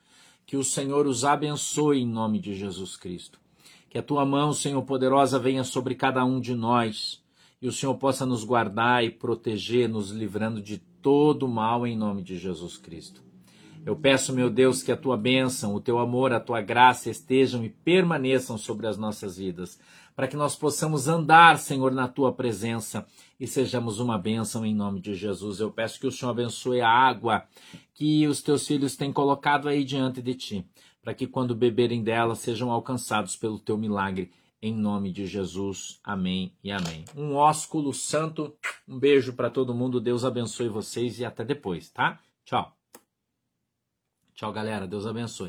que 0.46 0.56
o 0.56 0.64
Senhor 0.64 1.08
os 1.08 1.26
abençoe 1.26 2.02
em 2.02 2.08
nome 2.08 2.40
de 2.40 2.54
Jesus 2.54 2.96
Cristo. 2.96 3.40
Que 3.90 3.98
a 3.98 4.04
tua 4.04 4.26
mão, 4.26 4.54
Senhor 4.54 4.82
poderosa, 4.84 5.40
venha 5.40 5.64
sobre 5.64 5.96
cada 5.96 6.24
um 6.24 6.40
de 6.40 6.54
nós 6.54 7.22
e 7.62 7.68
o 7.68 7.72
Senhor 7.72 7.96
possa 7.96 8.26
nos 8.26 8.44
guardar 8.44 9.04
e 9.04 9.10
proteger, 9.10 9.90
nos 9.90 10.12
livrando 10.12 10.62
de 10.62 10.78
todo 11.02 11.48
mal 11.48 11.88
em 11.88 11.98
nome 11.98 12.22
de 12.22 12.38
Jesus 12.38 12.78
Cristo. 12.78 13.28
Eu 13.86 13.96
peço, 13.96 14.34
meu 14.34 14.50
Deus, 14.50 14.84
que 14.84 14.92
a 14.92 14.98
tua 14.98 15.16
bênção, 15.16 15.74
o 15.74 15.80
teu 15.80 15.98
amor, 15.98 16.34
a 16.34 16.42
tua 16.42 16.62
graça 16.62 17.10
estejam 17.10 17.64
e 17.64 17.70
permaneçam 17.70 18.58
sobre 18.58 18.86
as 18.86 18.98
nossas 18.98 19.38
vidas, 19.38 19.80
para 20.14 20.28
que 20.28 20.36
nós 20.36 20.56
possamos 20.56 21.08
andar, 21.08 21.58
Senhor, 21.58 21.92
na 21.92 22.08
tua 22.08 22.34
presença 22.34 23.06
e 23.40 23.48
sejamos 23.48 24.00
uma 24.00 24.18
bênção 24.18 24.66
em 24.66 24.76
nome 24.76 25.00
de 25.00 25.16
Jesus. 25.16 25.60
Eu 25.60 25.72
peço 25.72 26.00
que 26.00 26.08
o 26.08 26.12
Senhor 26.12 26.32
abençoe 26.32 26.82
a 26.82 26.90
água 26.90 27.46
que 27.94 28.28
os 28.28 28.42
teus 28.42 28.68
filhos 28.68 28.96
têm 28.96 29.14
colocado 29.14 29.70
aí 29.70 29.86
diante 29.86 30.22
de 30.22 30.34
ti, 30.34 30.66
para 31.02 31.14
que 31.14 31.26
quando 31.26 31.56
beberem 31.56 32.04
dela 32.04 32.36
sejam 32.36 32.72
alcançados 32.72 33.36
pelo 33.36 33.58
teu 33.58 33.78
milagre 33.78 34.32
em 34.62 34.74
nome 34.74 35.12
de 35.12 35.26
Jesus. 35.26 36.00
Amém 36.04 36.54
e 36.64 36.72
amém. 36.72 37.06
Um 37.16 37.36
ósculo 37.36 37.94
santo. 37.94 38.58
Um 38.88 38.98
beijo 39.00 39.34
para 39.34 39.50
todo 39.50 39.74
mundo. 39.74 40.02
Deus 40.02 40.26
abençoe 40.26 40.68
vocês 40.68 41.20
e 41.20 41.26
até 41.26 41.44
depois, 41.44 41.90
tá? 41.90 42.20
Tchau. 42.44 42.76
Tchau, 44.34 44.52
galera. 44.52 44.88
Deus 44.88 45.06
abençoe. 45.06 45.46